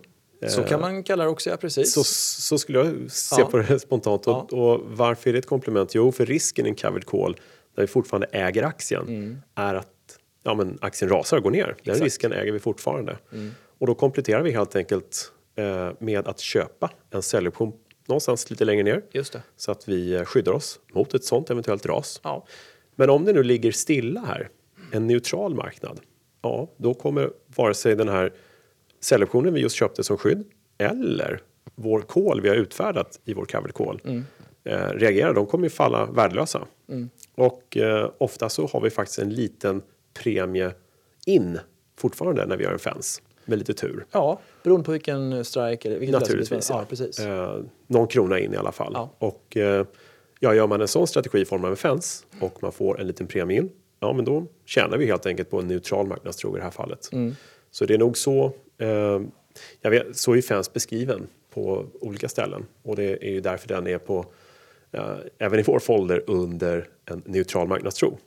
[0.47, 1.93] Så kan man kalla det också, ja precis.
[1.93, 3.45] Så, så skulle jag se Ja.
[3.45, 4.23] på det spontant.
[4.25, 4.47] Ja.
[4.51, 5.95] Och, och varför är det ett komplement?
[5.95, 7.35] Jo, för risken i en covered call,
[7.75, 9.87] där vi fortfarande äger aktien, är att
[10.43, 11.65] ja, men aktien rasar och går ner.
[11.65, 11.77] Den Mm.
[11.77, 11.95] Exakt.
[11.95, 12.05] Mm.
[12.05, 13.17] risken äger vi fortfarande.
[13.77, 17.73] Och då kompletterar vi helt enkelt eh, med att köpa en säljoption
[18.07, 19.01] någonstans lite längre ner.
[19.11, 19.41] Just det.
[19.55, 22.21] Så att vi eh, skyddar oss mot ett sånt eventuellt ras.
[22.23, 22.45] Ja.
[22.95, 24.49] Men om det nu ligger stilla här,
[24.91, 25.99] en neutral marknad,
[26.41, 28.33] ja, då kommer vare sig den här
[28.99, 30.43] säljoptionen vi just köpte som skydd
[30.77, 31.41] eller
[31.75, 34.01] vår call vi har utfärdat i vår covered call
[34.63, 35.33] eh, reagera.
[35.33, 36.67] De kommer ju falla värdelösa.
[37.35, 39.81] Och eh, ofta så har vi faktiskt en liten
[40.13, 40.71] premie
[41.25, 41.59] in
[41.97, 44.05] fortfarande när vi gör en fens med lite tur.
[44.11, 46.51] ja, beroende på vilken strike eller vilket Naturligtvis.
[46.69, 47.19] lösningsmedel- Ja, precis.
[47.19, 48.91] Eh, någon krona in i alla fall.
[48.95, 49.09] Ja.
[49.17, 49.85] Och eh,
[50.39, 53.07] ja, gör man en sån strategi i form av en fens och man får en
[53.07, 56.57] liten premie in, ja men då tjänar vi helt enkelt på en neutral marknadstro i
[56.57, 57.09] det här fallet.
[57.11, 57.35] Mm.
[57.71, 59.21] Så det är nog så, eh,
[59.81, 63.87] jag vet, så är fens beskriven på olika ställen och det är ju därför den
[63.87, 64.25] är på,
[64.91, 68.17] eh, även i vår folder under en neutral marknadstro.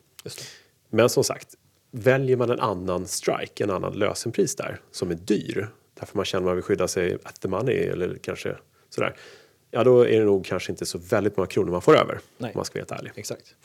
[0.89, 1.55] Men som sagt,
[1.91, 5.67] väljer man en annan strike, en annan lösenpris där som är dyr,
[5.99, 8.55] därför man känner att man vill skydda sig at the money eller kanske
[8.89, 9.15] sådär.
[9.71, 12.51] Ja, då är det nog kanske inte så väldigt många kronor man får över, Nej.
[12.53, 13.11] om man ska vara helt ärlig.
[13.15, 13.55] Exakt.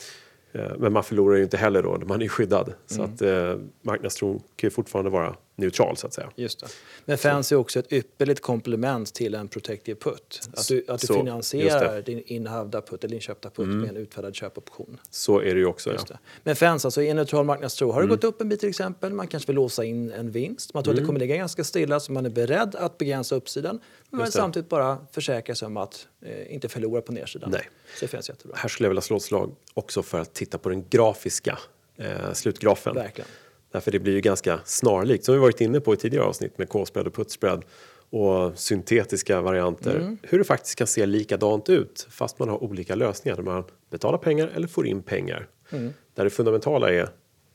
[0.52, 2.72] Eh, Men man förlorar ju inte heller då, man är skyddad.
[2.86, 3.14] Så Mm.
[3.14, 6.30] att eh, marknadstron kan ju fortfarande vara neutral så att säga.
[6.36, 6.66] Just det.
[7.04, 10.40] Men FANS är också ett ypperligt komplement till en protective put.
[10.54, 14.34] Att du, att du Så, finansierar din innehavda put eller inköpta put med en utfärdad
[14.34, 15.00] köpoption.
[15.10, 15.92] Så är det ju också.
[15.92, 16.16] Just Ja.
[16.42, 18.08] Men FANS, alltså i en neutral marknadstro, har Mm.
[18.10, 20.84] det gått upp en bit till exempel, man kanske vill låsa in en vinst, man
[20.84, 24.18] tror att det kommer ligga ganska stilla så man är beredd att begränsa uppsidan men
[24.18, 27.50] man samtidigt bara försäkra sig om att eh, inte förlora på nedsidan.
[27.50, 27.68] Nej.
[28.00, 28.56] Så det jättebra.
[28.56, 31.58] Här skulle jag vilja slå ett slag också för att titta på den grafiska
[31.96, 32.94] eh, slutgrafen.
[32.94, 33.28] Verkligen.
[33.72, 36.68] Därför det blir ju ganska snarlikt, som vi varit inne på i tidigare avsnitt med
[36.68, 37.62] K-spread och put-spread
[38.10, 39.96] och syntetiska varianter.
[39.96, 40.18] Mm.
[40.22, 44.18] Hur det faktiskt kan se likadant ut fast man har olika lösningar där man betalar
[44.18, 45.48] pengar eller får in pengar.
[45.70, 45.92] Mm.
[46.14, 47.08] Där det fundamentala är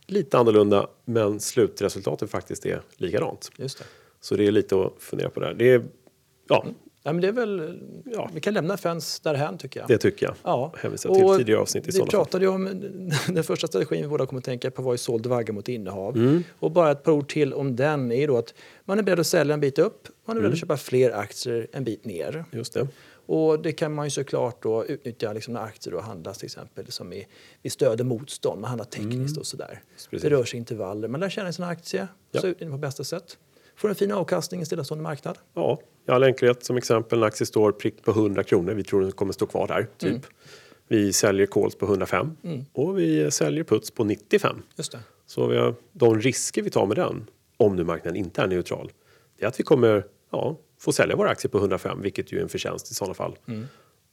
[0.07, 3.51] lite annorlunda men slutresultatet faktiskt är likadant.
[3.57, 3.85] Just det.
[4.21, 5.53] Så det är lite att fundera på där.
[5.53, 5.83] Det är,
[6.47, 6.65] ja,
[7.07, 9.89] Ja, men det är väl, ja, vi kan lämna FANS därhän tycker jag.
[9.89, 10.35] det tycker jag.
[10.43, 10.73] Ja.
[10.77, 12.65] Hänvisa till Och tidigare avsnitt i Vi pratade ju om
[13.27, 16.15] den första strategin vi båda kommer att tänka på var ju såld vagga mot innehav.
[16.17, 16.43] Mm.
[16.59, 18.53] Och bara ett par ord till om den är ju då att
[18.85, 20.43] man är beredd att sälja en bit upp, man är Mm.
[20.43, 22.45] beredd att köpa fler aktier en bit ner.
[22.51, 22.87] Just det.
[23.25, 26.91] Och det kan man ju såklart då utnyttja liksom när aktier då handlas till exempel
[26.91, 29.65] som i, stöd och motstånd, man handlar tekniskt och sådär.
[29.69, 29.79] Mm.
[30.09, 30.21] Precis.
[30.23, 32.41] Det rör sig i intervaller, man lär känna sin aktie, Ja.
[32.41, 33.37] så utnyttjar på bästa sätt.
[33.75, 35.37] Får en fin avkastning i en stillastående marknad.
[35.53, 35.79] Ja,
[36.11, 38.73] all enkelhet som exempel en aktie står prick på 100 kronor.
[38.73, 40.21] Vi tror den kommer stå kvar där, typ.
[40.87, 42.37] Vi säljer calls på 105
[42.73, 44.61] och vi säljer puts på 95.
[44.75, 44.99] Just det.
[45.25, 47.25] Så vi har, de risker vi tar med den,
[47.57, 48.91] om nu marknaden inte är neutral,
[49.37, 52.41] det är att vi kommer ja, få sälja våra aktier på 105, vilket ju är
[52.41, 53.37] en förtjänst i sådana fall.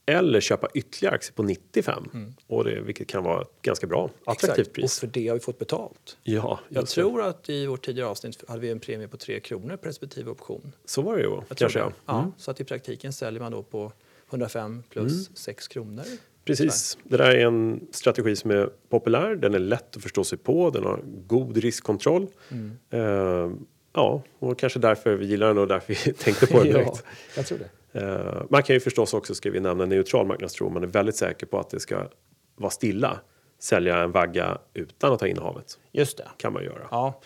[0.07, 4.49] Eller köpa ytterligare aktier på 95, och det, vilket kan vara ett ganska bra, attraktivt
[4.49, 4.67] Exakt.
[4.67, 4.99] Och pris.
[4.99, 6.17] för det har vi fått betalt.
[6.23, 7.01] Ja, Jag just det.
[7.01, 10.31] tror att i vårt tidigare avsnitt hade vi en premie på 3 kronor per respektive
[10.31, 10.71] option.
[10.85, 11.79] Så var det ju, Jag kanske.
[11.79, 11.95] tror det.
[12.05, 12.13] Ja.
[12.13, 12.25] Mm.
[12.25, 13.91] Ja, så att i praktiken säljer man då på
[14.29, 16.03] 105 plus 6 kronor.
[16.45, 16.97] Precis.
[17.03, 19.35] Det där är en strategi som är populär.
[19.35, 20.69] Den är lätt att förstå sig på.
[20.69, 22.27] Den har god riskkontroll.
[22.51, 22.77] Mm.
[22.89, 23.57] Eh,
[23.93, 27.03] ja, och kanske därför vi gillar den och därför vi tänkte på den direkt.
[27.35, 27.69] jag tror det.
[27.95, 30.69] Eh, man kan ju förstås också, ska vi nämna, neutral marknadstro.
[30.69, 32.07] Man är väldigt säker på att det ska
[32.55, 33.19] vara stilla.
[33.59, 35.79] Sälja en vagga utan att ha innehavet.
[35.91, 36.27] Just det.
[36.37, 36.87] kan man göra.
[36.91, 37.21] Ja.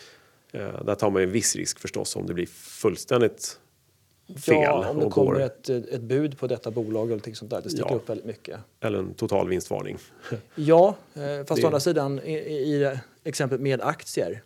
[0.52, 3.60] Eh, där tar man ju en viss risk förstås om det blir fullständigt
[4.46, 4.56] fel.
[4.56, 7.62] ja, om det kommer går, ett, ett bud på detta bolag eller någonting sånt där.
[7.62, 7.96] Det sticker Ja.
[7.96, 8.60] upp väldigt mycket.
[8.80, 9.98] Eller en total vinstvarning.
[10.56, 14.42] Ja, eh, fast Det- å andra sidan i, i exemplet med aktier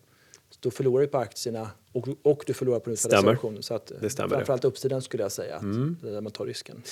[0.64, 3.34] då förlorar du på aktierna och, och du förlorar på den Stämmer.
[3.34, 3.64] optionen.
[3.64, 5.62] Så att, Det stämmer framförallt uppsidan skulle jag säga, att
[6.02, 6.84] det är där man tar risken.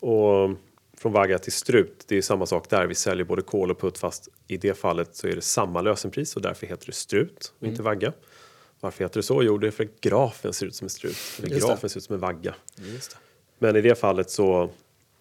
[0.00, 0.50] Och
[0.96, 2.86] från vagga till strut, det är samma sak där.
[2.86, 6.36] Vi säljer både kol och putt fast i det fallet så är det samma lösenpris
[6.36, 7.72] och därför heter det strut och Mm.
[7.72, 8.12] inte vagga.
[8.80, 9.42] Varför heter det så?
[9.42, 11.16] Jo, det är för att grafen ser ut som en strut.
[11.38, 12.54] Eller grafen ser ut som en vagga.
[13.58, 14.70] Men i det fallet så,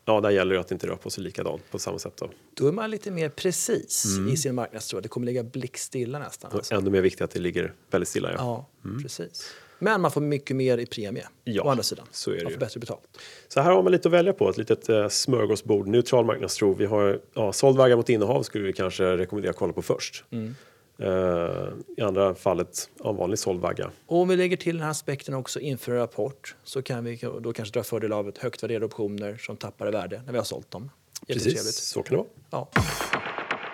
[0.08, 2.13] ja, där gäller det att inte rör på sig likadant på samma sätt.
[2.17, 2.30] Då.
[2.54, 4.34] Då är man lite mer precis Mm.
[4.34, 5.00] i sin marknadstro.
[5.00, 6.52] Det kommer ligga blickstilla nästan.
[6.54, 6.76] Alltså.
[6.76, 8.32] ännu mer viktigt att det ligger väldigt stilla.
[8.32, 8.38] Ja.
[8.84, 9.52] Ja, precis.
[9.80, 12.06] Men man får mycket mer i premie Ja, å andra sidan.
[12.12, 12.56] så är det man ju.
[12.58, 13.02] får bättre betalt.
[13.48, 16.74] Så här har man lite att välja på, ett litet eh, smörgåsbord, neutral marknadstro.
[16.74, 20.24] Vi har ja, såld vagga mot innehav skulle vi kanske rekommendera att kolla på först.
[20.32, 20.56] Mm.
[21.00, 23.92] Eh, I andra fallet, ja, vanlig såld vagga.
[24.06, 27.20] Och om vi lägger till den här aspekten också inför en rapport så kan vi
[27.42, 30.38] då kanske dra fördel av ett högt värderade optioner som tappar i värde när vi
[30.38, 30.90] har sålt dem.
[31.28, 32.28] Precis, så kan det vara.
[32.50, 32.70] Ja.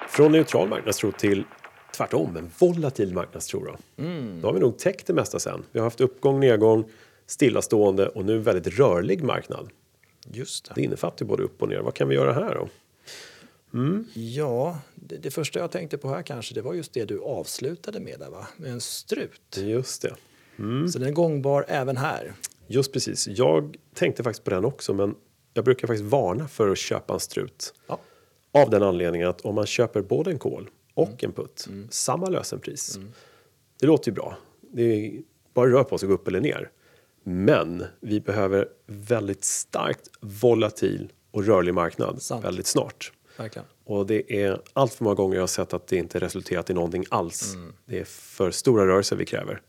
[0.09, 1.43] Från neutral marknadstro till
[1.97, 3.65] tvärtom, en volatil marknadstro.
[3.65, 4.03] Då.
[4.03, 4.41] Mm.
[4.41, 5.63] då har vi nog täckt det mesta sen.
[5.71, 6.85] Vi har haft uppgång, nedgång,
[7.25, 9.69] stillastående och nu väldigt rörlig marknad.
[10.31, 10.71] Just det.
[10.75, 11.79] Det innefattar både upp och ner.
[11.79, 12.67] Vad kan vi göra här då?
[14.13, 17.99] Ja, det, det första jag tänkte på här kanske det var just det du avslutade
[17.99, 18.47] med där va?
[18.57, 19.57] Med en strut.
[19.57, 20.15] Just det.
[20.91, 22.33] Så den är gångbar även här.
[22.67, 23.27] Just precis.
[23.27, 25.15] Jag tänkte faktiskt på den också, men
[25.53, 27.73] jag brukar faktiskt varna för att köpa en strut.
[27.87, 27.99] Ja.
[28.51, 32.99] Av den anledningen att om man köper både en kol och en putt, samma lösenpris.
[33.79, 34.37] Det låter ju bra.
[34.71, 35.21] Det är
[35.53, 36.71] bara rör på sig, gå upp eller ner.
[37.23, 42.45] Men vi behöver väldigt starkt volatil och rörlig marknad Sant.
[42.45, 43.11] väldigt snart.
[43.37, 43.67] Verkligen.
[43.85, 46.73] Och det är allt för många gånger jag har sett att det inte resulterat i
[46.73, 47.55] någonting alls.
[47.85, 49.61] Det är för stora rörelser vi kräver.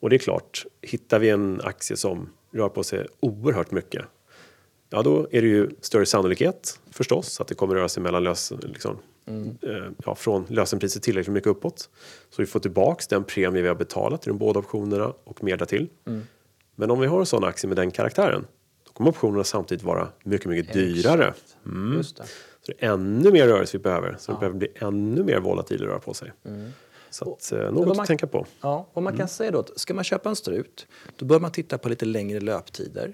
[0.00, 4.04] Och det är klart, hittar vi en aktie som rör på sig oerhört mycket
[4.94, 8.52] Ja, då är det ju större sannolikhet förstås att det kommer röra sig mellan lös,
[8.62, 9.70] liksom, eh,
[10.04, 11.90] ja, från lösenpriset tillräckligt mycket uppåt.
[12.30, 15.56] Så vi får tillbaks den premie vi har betalat i de båda optionerna och mer
[15.56, 15.88] därtill.
[16.74, 18.46] Men om vi har en sån aktie med den karaktären
[18.86, 21.34] då kommer optionerna samtidigt vara mycket, mycket dyrare.
[21.66, 22.02] Mm.
[22.66, 24.16] Så det är ännu mer rörelse vi behöver.
[24.18, 26.32] Så det behöver bli ännu mer volatil röra på sig.
[27.10, 28.46] Så att, eh, något vad man- att tänka på.
[28.60, 31.78] Ja, och man kan säga då ska man köpa en strut då bör man titta
[31.78, 33.12] på lite längre löptider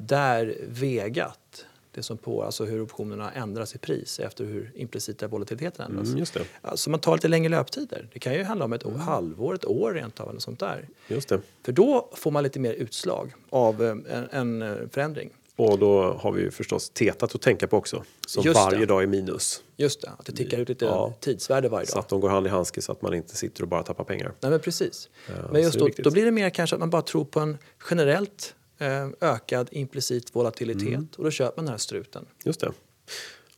[0.00, 5.86] där vegat, Det som på, alltså hur optionerna ändras i pris efter hur implicita volatiliteten
[5.90, 6.06] ändras.
[6.08, 6.40] Mm, just det.
[6.62, 8.08] Alltså man tar lite längre löptider.
[8.12, 9.00] Det kan ju handla om ett mm.
[9.00, 10.88] halvår, ett år rent av eller sånt där.
[11.08, 11.40] Just det.
[11.64, 15.30] För då får man lite mer utslag av eh, en, en eh, förändring.
[15.58, 18.04] Och då har vi ju förstås tetat att tänka på också.
[18.26, 18.86] Som Just varje det.
[18.86, 19.62] dag är minus.
[19.76, 21.14] Just det, att det tickar ut lite ja.
[21.20, 21.92] tidsvärde varje dag.
[21.92, 24.04] Så att de går hand i handske så att man inte sitter och bara tappar
[24.04, 24.32] pengar.
[24.40, 25.08] Nej men precis.
[25.26, 27.58] Ja, men just då, då, blir det mer kanske att man bara tror på en
[27.90, 31.08] generellt eh, ökad implicit volatilitet mm.
[31.16, 32.26] och då köper man den här struten.
[32.44, 32.72] Just det.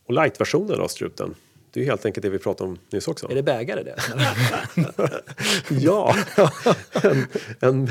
[0.05, 1.35] Och light-versionen av struten,
[1.73, 3.31] det är helt enkelt det vi pratade om nyss också.
[3.31, 3.95] Är det bägare det?
[5.69, 6.15] ja,
[7.03, 7.27] en,
[7.59, 7.87] en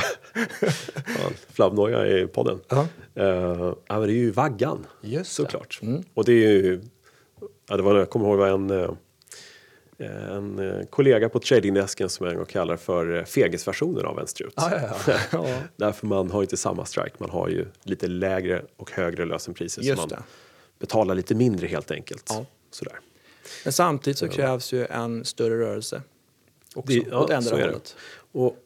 [1.07, 2.61] ja, flabbnoja i podden.
[2.73, 3.75] Uh -huh.
[3.99, 5.79] uh, det är ju vaggan Just såklart.
[5.83, 6.03] Mm.
[6.15, 6.81] Och det är ju,
[7.69, 8.91] ja, det var, jag kommer ihåg vad en, eh,
[10.37, 14.27] en eh, kollega på tradingdesken som jag en gång kallar för eh, fegisversionen av en
[14.27, 14.53] strut.
[14.57, 14.71] Ah,
[15.07, 15.63] ja, ja.
[15.77, 19.83] Därför man har inte samma strike, man har ju lite lägre och högre lösenpriser.
[19.83, 20.23] Just så man det.
[20.79, 22.27] betalar lite mindre helt enkelt.
[22.29, 22.45] Ja.
[22.71, 23.01] Sådär.
[23.65, 26.03] Men samtidigt så krävs ju en större rörelse
[26.75, 27.97] också, det, ja, åt ändra hållet.
[28.33, 28.57] Och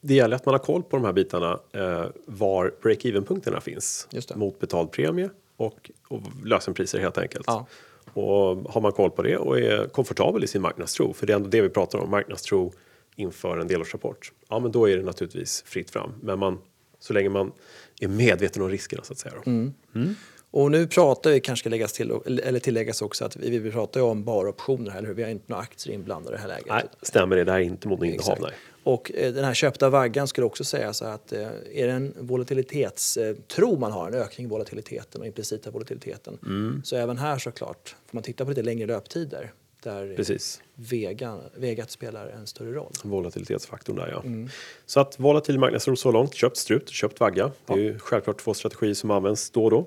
[0.00, 4.60] det gäller att man har koll på de här bitarna eh, var break-even-punkterna finns mot
[4.60, 7.44] betald premie och, och lösenpriser helt enkelt.
[7.46, 7.66] Ja.
[8.12, 11.36] Och har man koll på det och är komfortabel i sin marknadstro, för det är
[11.36, 12.72] ändå det vi pratar om, marknadstro
[13.16, 14.32] inför en delårsrapport.
[14.48, 16.12] Ja, men då är det naturligtvis fritt fram.
[16.22, 16.58] Men man,
[16.98, 17.52] så länge man
[18.00, 19.34] är medveten om riskerna så att säga.
[19.46, 19.74] Mm.
[19.94, 20.14] Mm.
[20.50, 22.10] Och nu pratar vi, kanske ska läggas till,
[22.44, 25.14] eller tilläggas också att vi, vi pratar om bara optioner här, eller hur?
[25.14, 26.66] Vi har inte några aktier inblandade i det här läget.
[26.68, 27.44] Nej, stämmer det.
[27.44, 28.50] Det här är inte mot innehav.
[28.84, 31.40] Och eh, den här köpta vaggan skulle också säga så att eh,
[31.74, 36.38] är det en volatilitetstro man har, en ökning i volatiliteten och implicita volatiliteten.
[36.46, 36.82] Mm.
[36.84, 40.62] Så även här såklart får man titta på lite längre löptider där Precis.
[40.74, 42.92] Vega, vegat spelar en större roll.
[43.04, 44.20] Volatilitetsfaktorn där ja.
[44.20, 44.48] Mm.
[44.86, 47.50] Så att volatil marknadsro så långt, köpt strut, köpt vagga.
[47.66, 49.86] Det är ju självklart två strategier som används då och då.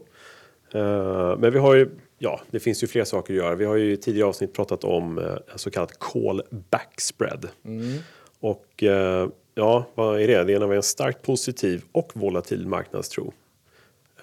[0.76, 3.56] Uh, men vi har ju, ja det finns ju fler saker att göra.
[3.56, 7.48] Vi har ju i tidigare avsnitt pratat om en så kallad call back spread.
[7.66, 7.98] Mm.
[8.40, 10.44] Och uh, ja, vad är det?
[10.44, 13.34] Det är när vi har en starkt positiv och volatil marknadstro.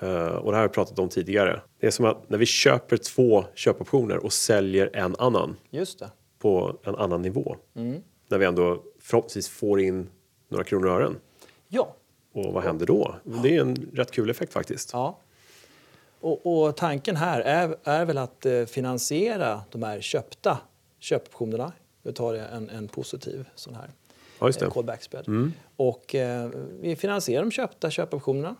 [0.00, 1.60] och det här har vi pratat om tidigare.
[1.80, 5.56] Det är som att när vi köper två köpoptioner och säljer en annan.
[5.70, 6.10] Just det.
[6.38, 7.56] På en annan nivå.
[7.76, 8.02] Mm.
[8.28, 10.08] När vi ändå förhoppningsvis får in
[10.48, 11.16] några kronor och ören.
[11.68, 11.94] Ja.
[12.32, 13.14] Och vad händer då?
[13.42, 14.90] Det är en rätt kul effekt faktiskt.
[14.92, 15.18] Ja.
[16.20, 20.58] Och, och, tanken här är, är väl att eh, finansiera de här köpta
[20.98, 21.72] köpoptionerna.
[22.02, 23.90] Vi tar en, en positiv sån här
[24.38, 24.48] ja.
[24.48, 25.28] Eh, callback spread.
[25.28, 25.52] Mm.
[25.76, 26.50] Och eh,
[26.80, 28.56] vi finansierar de köpta köpoptionerna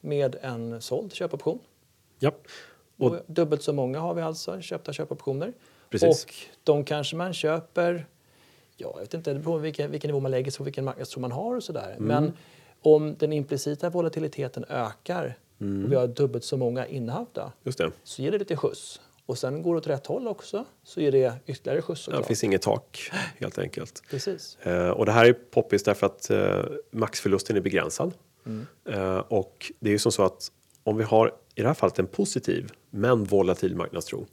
[0.00, 1.58] med en såld köpoption.
[2.18, 2.32] Ja.
[2.96, 5.52] Och, och dubbelt så många har vi alltså köpta köpoptioner.
[5.90, 6.24] Precis.
[6.24, 8.06] Och de kanske man köper,
[8.76, 10.84] ja, jag vet inte, det beror på vilken, vilken nivå man lägger sig på, vilken
[10.84, 11.94] marknadstro man har och sådär.
[11.96, 12.04] Mm.
[12.04, 12.32] Men
[12.82, 15.84] om den implicita volatiliteten ökar mm.
[15.84, 17.90] och vi har dubbelt så många innehavda Just det.
[18.04, 19.00] så ger det lite skjuts.
[19.26, 22.08] Och sen går det åt rätt håll också så ger det ytterligare skjuts.
[22.12, 24.02] Ja, det finns inget tak helt enkelt.
[24.10, 24.58] Precis.
[24.62, 28.12] Eh, och det här är poppis därför att eh, maxförlusten är begränsad.
[28.46, 28.66] Mm.
[28.88, 30.52] Eh, och det är ju som så att
[30.84, 34.26] om vi har i det här fallet en positiv men volatil marknadstro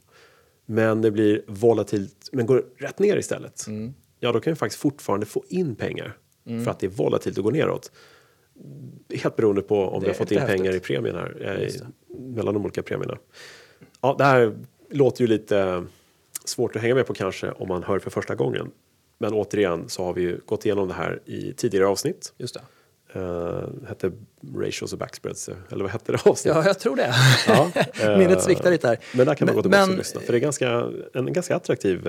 [0.66, 3.66] men det blir volatilt men går rätt ner istället.
[3.66, 3.94] Mm.
[4.20, 6.64] Ja, då kan vi faktiskt fortfarande få in pengar mm.
[6.64, 7.92] för att det är volatilt och går neråt
[9.14, 12.54] helt beroende på om vi har fått in pengar i premien här, eh, i, mellan
[12.54, 13.18] de olika premierna.
[14.00, 14.54] Ja, det här
[14.90, 15.84] låter ju lite
[16.44, 18.70] svårt att hänga med på kanske om man hör för första gången.
[19.18, 22.32] Men återigen så har vi ju gått igenom det här i tidigare avsnitt.
[22.38, 22.60] Just det.
[23.16, 24.12] Uh, hette
[24.56, 26.56] Ratios och Backspreads, eller vad hette det avsnittet?
[26.56, 27.14] Ja, jag tror det.
[27.48, 27.70] Ja,
[28.04, 28.98] uh, Minnet sviktar lite här.
[29.14, 31.56] Men där kan man men, gå tillbaka och lyssna, för det är ganska, en ganska
[31.56, 32.08] attraktiv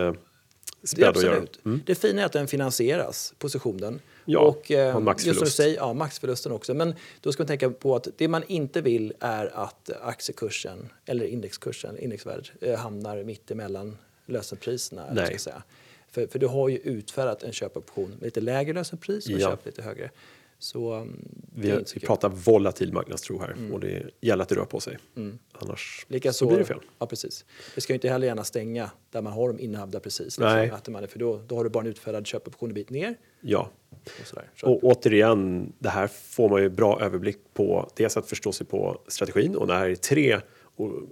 [0.85, 1.45] spread att göra.
[1.65, 1.81] Mm.
[1.85, 3.99] Det fina är att den finansieras, positionen.
[4.25, 5.27] Ja, och, eh, maxförlust.
[5.27, 6.73] Just som du säger, ja, maxförlusten också.
[6.73, 11.25] Men då ska man tänka på att det man inte vill är att aktiekursen eller
[11.25, 15.05] indexkursen, indexvärdet, eh, hamnar mitt emellan lösenpriserna.
[15.13, 15.25] Nej.
[15.25, 15.63] Ska säga.
[16.11, 19.49] För, för du har ju utfärdat en köpoption med lite lägre lösenpris och ja.
[19.49, 20.11] köpt lite högre.
[20.59, 23.73] Så, um, vi, vi pratar volatil marknadstro här mm.
[23.73, 24.97] och det gäller att det rör på sig.
[25.15, 25.39] Mm.
[25.51, 26.79] Annars Lika så, så, blir det fel.
[26.99, 27.45] Ja, precis.
[27.75, 30.25] Det ska ju inte heller gärna stänga där man har dem innehavda precis.
[30.25, 30.69] Liksom, Nej.
[30.69, 33.15] Att man, för då, då har du bara en utfärdad köpoption en bit ner.
[33.41, 33.71] Ja.
[34.21, 34.49] Och, sådär.
[34.55, 34.67] Så.
[34.67, 37.89] och återigen, det här får man ju bra överblick på.
[37.95, 40.39] Dels att förstå sig på strategin och när det är tre,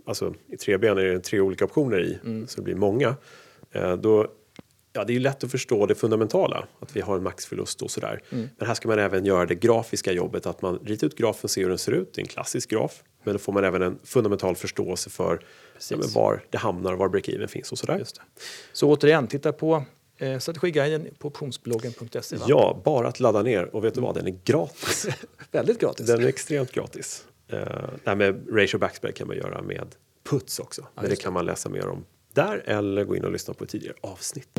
[0.06, 2.48] alltså i tre ben är det tre olika optioner i, mm.
[2.48, 3.16] så det blir många.
[3.72, 4.28] Eh, då
[4.94, 8.22] ja, det är lätt att förstå det fundamentala, att vi har en maxförlust och sådär.
[8.30, 8.50] Mm.
[8.58, 11.50] Men här ska man även göra det grafiska jobbet, att man ritar ut grafen och
[11.50, 12.14] ser hur den ser ut.
[12.14, 15.40] Det är en klassisk graf, men då får man även en fundamental förståelse för
[15.90, 18.04] ja, var det hamnar och var break-even finns och sådär.
[18.74, 19.84] Så återigen, titta på
[20.18, 22.38] eh, strategiguiden på optionsbloggen.se.
[22.48, 25.08] Ja, bara att ladda ner och vet du vad, den är gratis.
[25.52, 26.08] Väldigt gratis.
[26.08, 27.26] Den är extremt gratis.
[27.54, 29.96] Uh, det här med ratio backspread kan man göra med
[30.30, 30.88] puts också.
[30.96, 33.70] Men det kan man läsa mer om där eller gå in och lyssna på ett
[33.70, 34.50] tidigare avsnitt.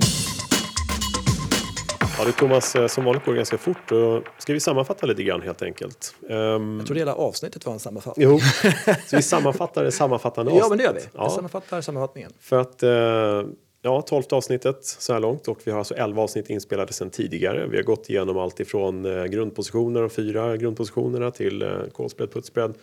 [2.18, 3.92] Ja du Thomas, eh, som vanligt går det ganska fort.
[4.38, 6.14] Ska vi sammanfatta lite grann helt enkelt.
[6.28, 8.28] Um, jag trodde hela avsnittet var en sammanfattning.
[8.28, 8.38] Jo,
[9.06, 10.64] så vi sammanfattar det sammanfattande avsnittet.
[10.64, 11.00] Ja, men det gör vi.
[11.14, 11.24] Ja.
[11.24, 12.32] Vi sammanfattar sammanfattningen.
[12.40, 13.50] För att, uh,
[13.82, 17.66] ja, tolfte avsnittet så här långt och vi har alltså elva avsnitt inspelade sedan tidigare.
[17.66, 22.74] Vi har gått igenom allt ifrån uh, grundpositioner, de fyra grundpositionerna till callspread, putspread.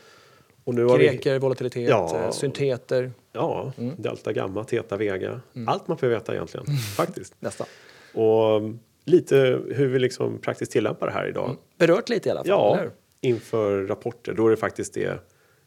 [0.63, 1.39] Och nu Greker, vi...
[1.39, 3.11] volatilitet, ja, synteter.
[3.33, 3.95] Ja, mm.
[3.97, 5.41] delta, gamma, teta, vega.
[5.55, 5.67] Mm.
[5.67, 6.65] Allt man får veta egentligen,
[6.97, 7.33] faktiskt.
[7.39, 7.67] Nästan.
[8.13, 8.61] Och
[9.05, 11.45] lite hur vi liksom praktiskt tillämpar det här idag.
[11.45, 11.57] Mm.
[11.77, 12.79] Berört lite i alla fall, Ja,
[13.21, 14.33] inför rapporter.
[14.33, 15.19] Då är det faktiskt det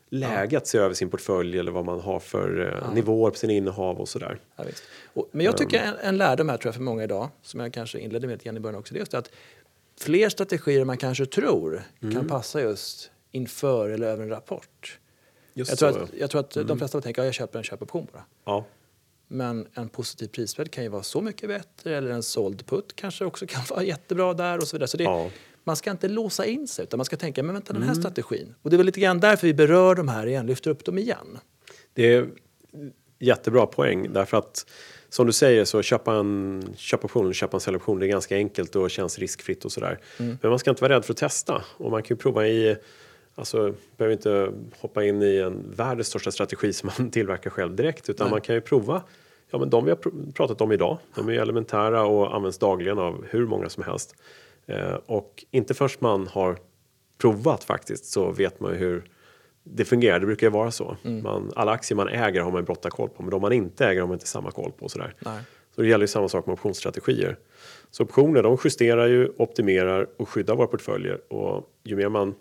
[0.09, 2.95] läge att se över sin portfölj eller vad man har för eh, ja.
[2.95, 4.39] nivåer på sina innehav och sådär.
[4.57, 4.65] Ja,
[5.15, 7.73] och, men jag tycker en, en lärdom här tror jag för många idag, som jag
[7.73, 9.31] kanske inledde med lite grann i början också, det är just att
[10.01, 12.15] fler strategier man kanske tror mm.
[12.15, 14.99] kan passa just inför eller över en rapport.
[15.55, 16.68] Just jag, tror att, jag tror att mm.
[16.68, 18.25] de flesta tänker att jag köper en köpoption bara.
[18.44, 18.64] Ja.
[19.29, 23.25] Men en positiv prisvärd kan ju vara så mycket bättre eller en såld put kanske
[23.25, 24.88] också kan vara jättebra där och så vidare.
[24.88, 25.31] Så det, ja.
[25.64, 28.03] Man ska inte låsa in sig utan man ska tänka, men vänta den här mm.
[28.03, 28.55] strategin.
[28.62, 30.99] Och det är väl lite grann därför vi berör de här igen, lyfter upp dem
[30.99, 31.38] igen.
[31.92, 32.29] Det är
[33.18, 34.66] jättebra poäng därför att
[35.09, 38.90] som du säger så köpa en köpoption, köpa en säljoption, det är ganska enkelt och
[38.90, 40.01] känns riskfritt och sådär.
[40.18, 40.38] Mm.
[40.42, 42.77] Men man ska inte vara rädd för att testa och man kan ju prova i
[43.35, 48.09] Alltså, behöver inte hoppa in i en världens största strategi som man tillverkar själv direkt
[48.11, 48.31] utan Nej.
[48.31, 49.03] man kan ju prova
[49.55, 53.25] Ja, men de vi har pratat om idag, de är elementära och används dagligen av
[53.31, 54.14] hur många som helst.
[54.66, 56.57] Eh, och inte först man har
[57.18, 59.11] provat faktiskt så vet man ju hur
[59.62, 60.20] det fungerar.
[60.20, 60.97] Det brukar ju vara så.
[61.05, 61.23] Mm.
[61.23, 63.87] Man, alla aktier man äger har man ju brotta koll på men de man inte
[63.87, 64.88] äger har man inte samma koll på.
[64.88, 65.14] Sådär.
[65.18, 65.40] Nej.
[65.75, 67.38] Så det gäller ju samma sak med optionsstrategier.
[67.90, 72.35] Så optioner de justerar ju, optimerar och skyddar våra portföljer och ju mer man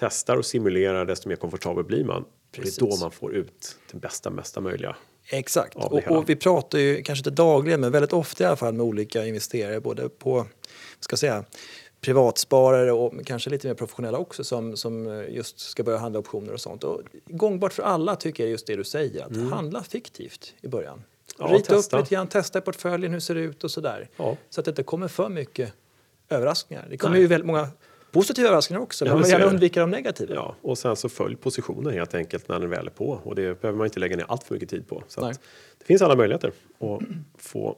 [0.00, 2.24] testar och simulerar desto mer komfortabel blir man.
[2.52, 2.76] Precis.
[2.76, 4.96] Det är då man får ut det bästa, mesta möjliga.
[5.32, 8.74] Exakt, och, och, vi pratar ju kanske inte dagligen men väldigt ofta i alla fall
[8.74, 10.46] med olika investerare både på
[11.00, 11.44] ska säga,
[12.00, 16.60] privatsparare och kanske lite mer professionella också som, som just ska börja handla optioner och
[16.60, 16.84] sånt.
[16.84, 19.52] Och gångbart för alla tycker jag just det du säger, att mm.
[19.52, 21.02] handla fiktivt i början.
[21.38, 21.96] Ja, Rita testa.
[21.96, 24.08] upp lite grann, testa i portföljen, hur ser det ut och sådär.
[24.16, 24.36] Ja.
[24.50, 25.72] Så att det inte kommer för mycket
[26.28, 26.86] överraskningar.
[26.90, 27.22] Det kommer Nej.
[27.22, 27.68] ju väldigt många
[28.12, 30.34] positiva överraskningar också, men ja, man vill gärna undvika de negativa.
[30.34, 33.60] Ja, och sen så följ positionen helt enkelt när den väl är på och det
[33.60, 35.02] behöver man inte lägga ner allt för mycket tid på.
[35.08, 35.20] Så
[35.78, 37.02] det finns alla möjligheter att
[37.38, 37.76] få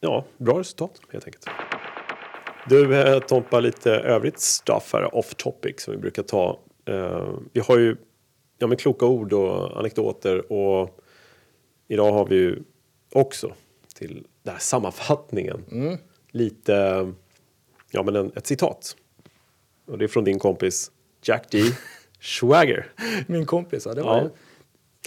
[0.00, 1.46] ja, bra resultat helt enkelt.
[2.68, 6.60] Du eh, Tompa, lite övrigt stuff här off topic som vi brukar ta.
[6.84, 7.96] Eh, vi har ju
[8.58, 11.00] ja, med kloka ord och anekdoter och
[11.88, 12.62] idag har vi ju
[13.12, 13.52] också
[13.94, 15.98] till den här sammanfattningen mm.
[16.30, 17.06] lite
[17.90, 18.96] ja, men en, ett citat
[19.86, 20.90] och det är från din kompis
[21.22, 21.62] Jack D.
[22.20, 22.92] Schwager.
[23.26, 23.94] Min kompis, ja.
[23.94, 24.30] Det var, ja.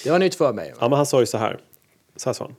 [0.04, 0.74] Det var nytt för mig.
[0.80, 1.60] Ja, men han sa ju så här.
[2.16, 2.56] Så här sa han.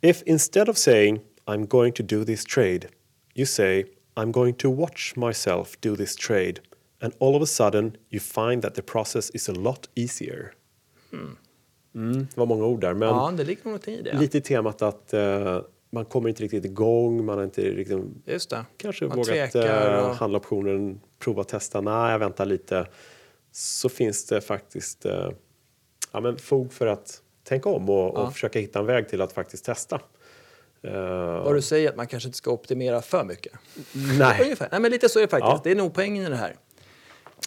[0.00, 2.88] If instead of saying I'm going to do this trade
[3.34, 3.84] you say
[4.14, 6.54] I'm going to watch myself do this trade
[7.00, 10.52] and all of a sudden you find that the process is a lot easier.
[11.12, 11.36] Mm.
[11.94, 12.94] Mm, det var många ord där.
[12.94, 14.18] Men ja, det ligger något i det.
[14.18, 15.60] Lite i temat att uh,
[15.94, 18.64] man kommer inte riktigt igång, man har inte riktigt Just det.
[18.76, 20.14] kanske man vågat uh, och...
[20.14, 22.86] handla optionen, prova testa, nej jag väntar lite.
[23.52, 25.30] Så finns det faktiskt uh,
[26.12, 28.26] ja, men fog för att tänka om och, ja.
[28.26, 30.00] och försöka hitta en väg till att faktiskt testa.
[30.84, 30.92] Uh,
[31.44, 33.52] Vad du säger att man kanske inte ska optimera för mycket?
[34.18, 34.42] Nej.
[34.42, 34.68] Ungefär.
[34.70, 35.50] Nej men lite så är det faktiskt.
[35.50, 35.60] Ja.
[35.64, 36.56] Det är nog poängen i det här.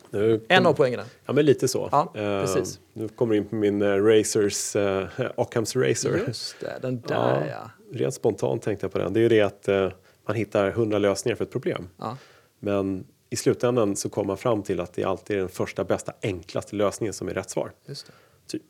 [0.09, 1.03] Nu en av poängerna.
[1.25, 1.89] Ja, men lite så.
[1.91, 2.77] Ja, precis.
[2.77, 6.23] Uh, nu kommer du in på min uh, Racers, uh, Ockhams Racer.
[6.27, 7.45] Just det, den där ja.
[7.47, 7.71] ja.
[7.91, 9.13] Rent spontant tänkte jag på den.
[9.13, 9.91] Det är ju det att uh,
[10.27, 11.89] man hittar hundra lösningar för ett problem.
[11.97, 12.17] Ja.
[12.59, 16.13] Men i slutändan så kommer man fram till att det alltid är den första, bästa,
[16.21, 17.71] enklaste lösningen som är rätt svar.
[17.85, 18.13] Just det.
[18.47, 18.63] Typ.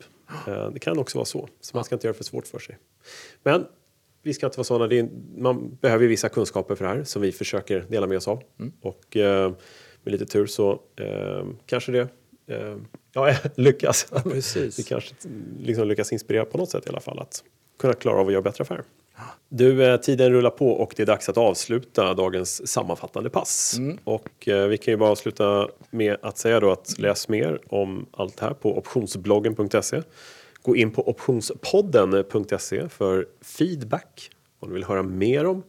[0.48, 2.58] Uh, det kan också vara så, så man ska inte göra det för svårt för
[2.58, 2.78] sig.
[3.42, 3.66] Men
[4.22, 4.94] vi ska inte vara sådana.
[4.94, 8.42] Är, man behöver vissa kunskaper för det här som vi försöker dela med oss av.
[8.58, 8.72] Mm.
[8.80, 9.22] Och uh,
[10.02, 12.08] med lite tur så uh, kanske det
[13.12, 14.06] ja, lyckas.
[14.10, 14.78] Ja, precis.
[14.78, 15.14] vi kanske
[15.58, 17.44] liksom lyckas inspirera på något sätt i alla fall att
[17.78, 18.84] kunna klara av att göra bättre affärer.
[19.48, 23.74] Du, eh, tiden rullar på och det är dags att avsluta dagens sammanfattande pass.
[23.78, 23.98] Mm.
[24.04, 28.06] Och eh, vi kan ju bara avsluta med att säga då att läs mer om
[28.12, 30.02] allt det här på optionsbloggen.se.
[30.62, 35.62] Gå in på optionspodden.se för feedback om du vill höra mer om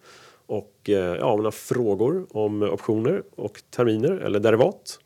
[0.46, 5.00] och eh, ja, om några frågor om optioner och terminer eller derivat.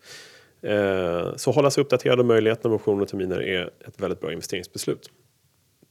[0.62, 4.32] Eh, så hålla sig uppdaterad om möjligheterna med optioner och terminer är ett väldigt bra
[4.32, 5.10] investeringsbeslut.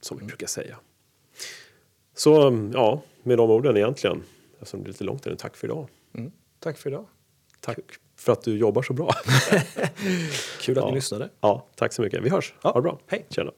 [0.01, 0.27] Som vi mm.
[0.27, 0.77] brukar säga.
[2.15, 4.23] Så ja, med de orden egentligen,
[4.53, 5.87] eftersom det är lite långt, tack för idag.
[6.17, 6.31] Mm.
[6.59, 7.05] Tack för idag.
[7.59, 7.79] Tack
[8.17, 9.11] för att du jobbar så bra.
[10.61, 10.89] Kul att ja.
[10.89, 11.29] ni lyssnade.
[11.41, 12.23] Ja, tack så mycket.
[12.23, 12.53] Vi hörs.
[12.61, 12.69] Ja.
[12.69, 12.99] Ha det bra.
[13.07, 13.25] Hej.
[13.29, 13.51] Tjena.